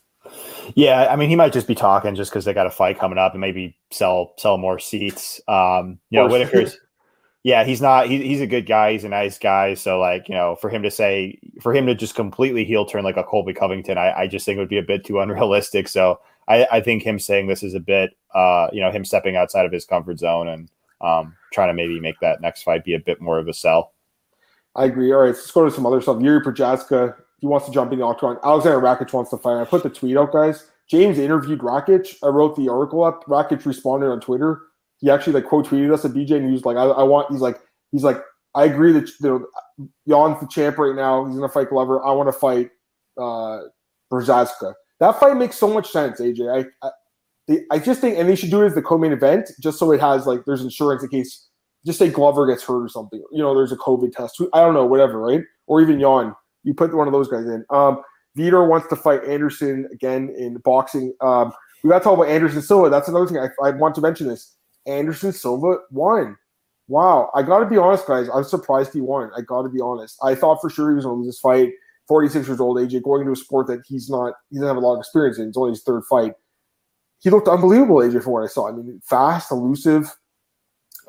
[0.76, 3.18] Yeah, I mean, he might just be talking just because they got a fight coming
[3.18, 5.42] up and maybe sell sell more seats.
[5.48, 6.78] Um, you know, Whitaker's.
[7.44, 8.08] Yeah, he's not.
[8.08, 8.92] He, he's a good guy.
[8.92, 9.74] He's a nice guy.
[9.74, 13.06] So, like, you know, for him to say, for him to just completely heel turn
[13.06, 15.88] like a Colby Covington, I, I just think it would be a bit too unrealistic.
[15.88, 16.20] So,
[16.50, 19.66] I, I think him saying this is a bit, uh, you know, him stepping outside
[19.66, 20.70] of his comfort zone and
[21.00, 23.94] um, trying to maybe make that next fight be a bit more of a sell.
[24.76, 25.14] I agree.
[25.14, 26.22] All right, let's go to some other stuff.
[26.22, 28.38] Yuri Prochazka he wants to jump in the octagon.
[28.44, 29.60] Alexander Rakic wants to fight.
[29.60, 30.66] I put the tweet out, guys.
[30.90, 32.16] James interviewed Rakic.
[32.24, 33.24] I wrote the article up.
[33.26, 34.62] Rakic responded on Twitter.
[34.98, 37.32] He actually like quote tweeted us at BJ and he was like, I, I want.
[37.32, 37.60] He's like,
[37.92, 38.22] he's like,
[38.56, 39.46] I agree that you
[39.78, 41.26] know, Jan's the champ right now.
[41.26, 42.04] He's gonna fight Glover.
[42.04, 42.72] I want to fight
[43.18, 43.62] uh
[44.12, 44.74] Prochazka.
[45.00, 46.66] That fight makes so much sense, AJ.
[46.84, 46.92] I, I
[47.72, 50.02] I just think, and they should do it as the co-main event, just so it
[50.02, 51.48] has like there's insurance in case,
[51.86, 53.24] just say Glover gets hurt or something.
[53.32, 54.42] You know, there's a COVID test.
[54.54, 55.42] I don't know, whatever, right?
[55.66, 57.66] Or even Jan you put one of those guys in.
[57.70, 58.02] Um,
[58.38, 61.14] Vitor wants to fight Anderson again in boxing.
[61.22, 61.52] Um,
[61.84, 62.90] we got to talk about Anderson Silva.
[62.90, 64.28] That's another thing I, I want to mention.
[64.28, 64.56] This
[64.86, 66.38] Anderson Silva won.
[66.88, 68.28] Wow, I got to be honest, guys.
[68.34, 69.30] I'm surprised he won.
[69.38, 70.18] I got to be honest.
[70.24, 71.72] I thought for sure he was going to lose this fight.
[72.08, 74.80] 46 years old, AJ, going into a sport that he's not, he doesn't have a
[74.80, 75.50] lot of experience in.
[75.50, 76.34] It's only his third fight.
[77.20, 78.68] He looked unbelievable, AJ, for what I saw.
[78.68, 80.12] I mean, fast, elusive.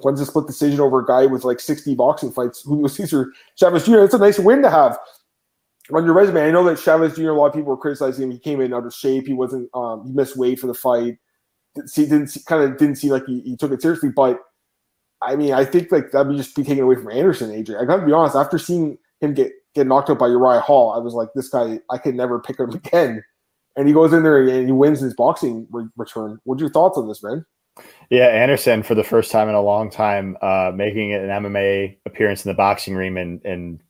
[0.03, 2.63] Wins a split decision over a guy with like 60 boxing fights.
[2.63, 4.01] Who was Cesar Chavez Jr.?
[4.01, 4.99] It's a nice win to have
[5.93, 7.31] on your resume, I know that Chavez Jr.
[7.31, 8.31] A lot of people were criticizing him.
[8.31, 9.27] He came in out of shape.
[9.27, 9.69] He wasn't.
[9.75, 11.19] Um, he missed weight for the fight.
[11.87, 14.11] See, didn't see, kind of didn't see like he, he took it seriously.
[14.15, 14.41] But
[15.23, 17.81] I mean, I think like that'd just be taken away from Anderson, AJ.
[17.81, 18.37] I gotta be honest.
[18.37, 21.79] After seeing him get get knocked out by Uriah Hall, I was like, this guy,
[21.91, 23.23] I could never pick him again.
[23.77, 26.39] And he goes in there and he wins his boxing re- return.
[26.45, 27.45] What's your thoughts on this, man?
[28.11, 32.45] Yeah, Anderson for the first time in a long time, uh, making an MMA appearance
[32.45, 33.81] in the boxing ring and and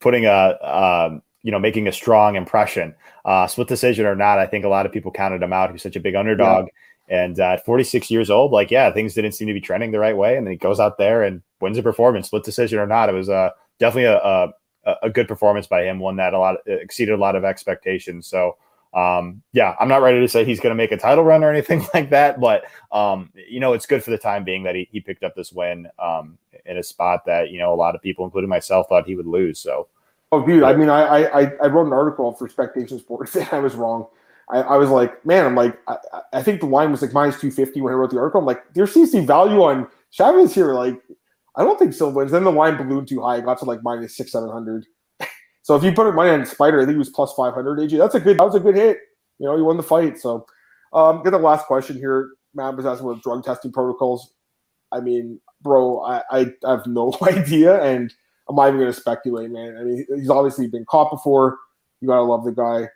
[0.00, 1.18] putting a uh,
[1.48, 2.94] you know making a strong impression.
[3.24, 5.72] Uh, split decision or not, I think a lot of people counted him out.
[5.72, 6.66] He's such a big underdog.
[7.08, 7.22] Yeah.
[7.22, 9.98] And uh, at 46 years old, like yeah, things didn't seem to be trending the
[9.98, 12.86] right way, and then he goes out there and wins a performance, split decision or
[12.86, 13.08] not.
[13.08, 16.56] It was uh, definitely a, a, a good performance by him, one that a lot
[16.66, 18.26] exceeded a lot of expectations.
[18.26, 18.58] So
[18.94, 21.50] um, yeah, I'm not ready to say he's going to make a title run or
[21.50, 24.88] anything like that, but um, you know, it's good for the time being that he,
[24.90, 28.02] he picked up this win um, in a spot that you know a lot of
[28.02, 29.58] people, including myself, thought he would lose.
[29.58, 29.88] So,
[30.32, 33.58] oh, dude, I mean, I I, I wrote an article for Spectation Sports and I
[33.58, 34.06] was wrong.
[34.50, 35.96] I, I was like, man, I'm like, I,
[36.32, 38.40] I, think the line was like minus 250 when I wrote the article.
[38.40, 40.72] I'm like, there seems to be value on Chavez here.
[40.72, 40.98] Like,
[41.56, 42.30] I don't think Silva wins.
[42.30, 43.36] Then the line ballooned too high.
[43.36, 44.86] It got to like minus six, 700.
[45.62, 47.98] So if you put it money on Spider, I think he was plus 500 AJ.
[47.98, 49.00] That's a good, that was a good hit.
[49.38, 50.16] You know, he won the fight.
[50.16, 50.46] So
[50.94, 52.30] um, get the last question here.
[52.54, 54.32] Matt was asking about drug testing protocols.
[54.92, 57.82] I mean, bro, I, I, I have no idea.
[57.82, 58.14] And
[58.48, 59.76] I'm not even going to speculate, man.
[59.78, 61.58] I mean, he's obviously been caught before.
[62.00, 62.88] You got to love the guy.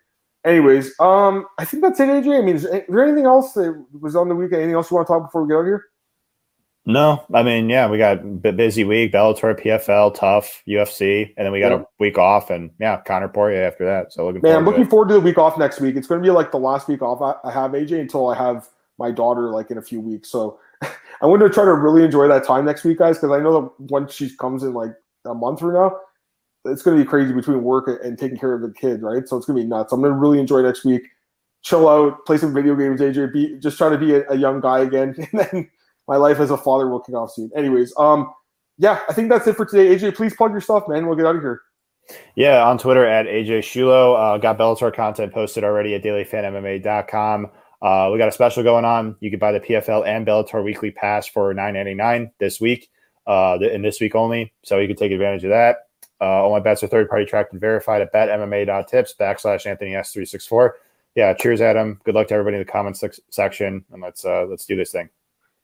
[0.45, 2.39] Anyways, um, I think that's it, AJ.
[2.39, 4.63] I mean, is, there anything else that was on the weekend?
[4.63, 5.85] Anything else you want to talk before we get out here?
[6.85, 11.53] No, I mean, yeah, we got a busy week, Bellator, PFL, tough UFC, and then
[11.53, 11.79] we got yeah.
[11.79, 14.13] a week off, and yeah, Conor Poirier after that.
[14.13, 15.95] So looking man, I'm looking forward to the week off next week.
[15.95, 18.69] It's going to be like the last week off I have AJ until I have
[18.99, 20.29] my daughter like in a few weeks.
[20.29, 23.41] So I want to try to really enjoy that time next week, guys, because I
[23.41, 24.93] know that once she comes in like
[25.25, 25.97] a month from now,
[26.65, 29.27] it's going to be crazy between work and taking care of the kid, right?
[29.27, 29.93] So it's going to be nuts.
[29.93, 31.03] I'm going to really enjoy next week,
[31.63, 34.61] chill out, play some video games, AJ, be just try to be a, a young
[34.61, 35.71] guy again, and then
[36.09, 37.51] my life as a father will kick off soon.
[37.57, 38.33] Anyways, um,
[38.79, 39.95] yeah, I think that's it for today.
[39.95, 41.07] AJ, please plug your stuff, man.
[41.07, 41.63] We'll get out of here.
[42.35, 44.17] Yeah, on Twitter at AJ Schullo.
[44.19, 47.51] Uh, got Bellator content posted already at dailyfanmma.com.
[47.81, 49.17] Uh, we got a special going on.
[49.21, 52.89] You can buy the PFL and Bellator weekly pass for nine ninety nine this week,
[53.27, 54.53] uh, and this week only.
[54.63, 55.89] So you can take advantage of that.
[56.21, 60.71] Uh, all my bets are third party tracked and verified at betmma.tips backslash Anthony S364.
[61.15, 62.01] Yeah, cheers, Adam.
[62.05, 65.11] Good luck to everybody in the comments section, and let's uh, let's do this thing.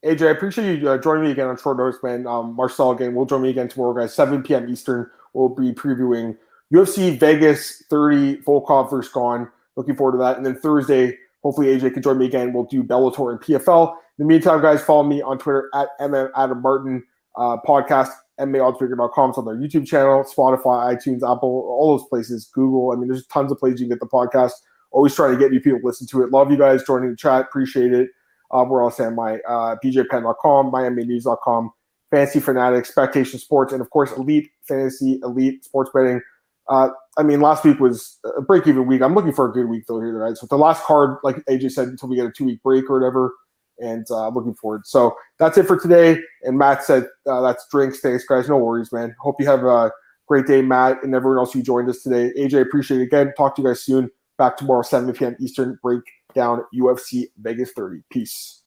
[0.04, 2.26] AJ, I appreciate you uh, joining me again on short notice, man.
[2.26, 4.14] Um, Marcel again will join me again tomorrow, guys.
[4.14, 4.68] 7 p.m.
[4.68, 5.10] Eastern.
[5.32, 6.36] We'll be previewing
[6.72, 9.48] UFC Vegas 30 Volkov versus Gane.
[9.76, 10.36] Looking forward to that.
[10.36, 12.52] And then Thursday, hopefully AJ can join me again.
[12.52, 13.92] We'll do Bellator and PFL.
[13.92, 17.04] In the meantime, guys, follow me on Twitter at MM Adam Martin
[17.38, 18.10] uh, podcast,
[18.40, 19.30] MMAOddsBreaker.com.
[19.30, 22.92] It's on their YouTube channel, Spotify, iTunes, Apple, all those places, Google.
[22.92, 24.52] I mean, there's tons of places you can get the podcast.
[24.90, 26.30] Always trying to get new people to listen to it.
[26.30, 27.42] Love you guys joining the chat.
[27.42, 28.10] Appreciate it.
[28.50, 31.70] Uh, we're also at my uh, bjpenn.com, miaminews.com,
[32.10, 36.20] Fantasy Fanatics, Expectation Sports, and of course, Elite Fantasy, Elite Sports Betting.
[36.68, 39.02] Uh, I mean, last week was a break even week.
[39.02, 40.36] I'm looking for a good week though here, right?
[40.36, 42.98] So the last card, like AJ said, until we get a two week break or
[42.98, 43.34] whatever,
[43.80, 44.86] and uh, looking forward.
[44.86, 46.20] So that's it for today.
[46.42, 48.00] And Matt said uh, that's drinks.
[48.00, 48.48] Thanks, guys.
[48.48, 49.14] No worries, man.
[49.18, 49.90] Hope you have a
[50.26, 52.32] great day, Matt, and everyone else who joined us today.
[52.38, 53.32] AJ, appreciate it again.
[53.36, 54.10] Talk to you guys soon.
[54.36, 55.36] Back tomorrow, 7 p.m.
[55.40, 55.78] Eastern.
[55.82, 56.02] Break
[56.34, 58.02] down UFC Vegas 30.
[58.10, 58.56] Peace.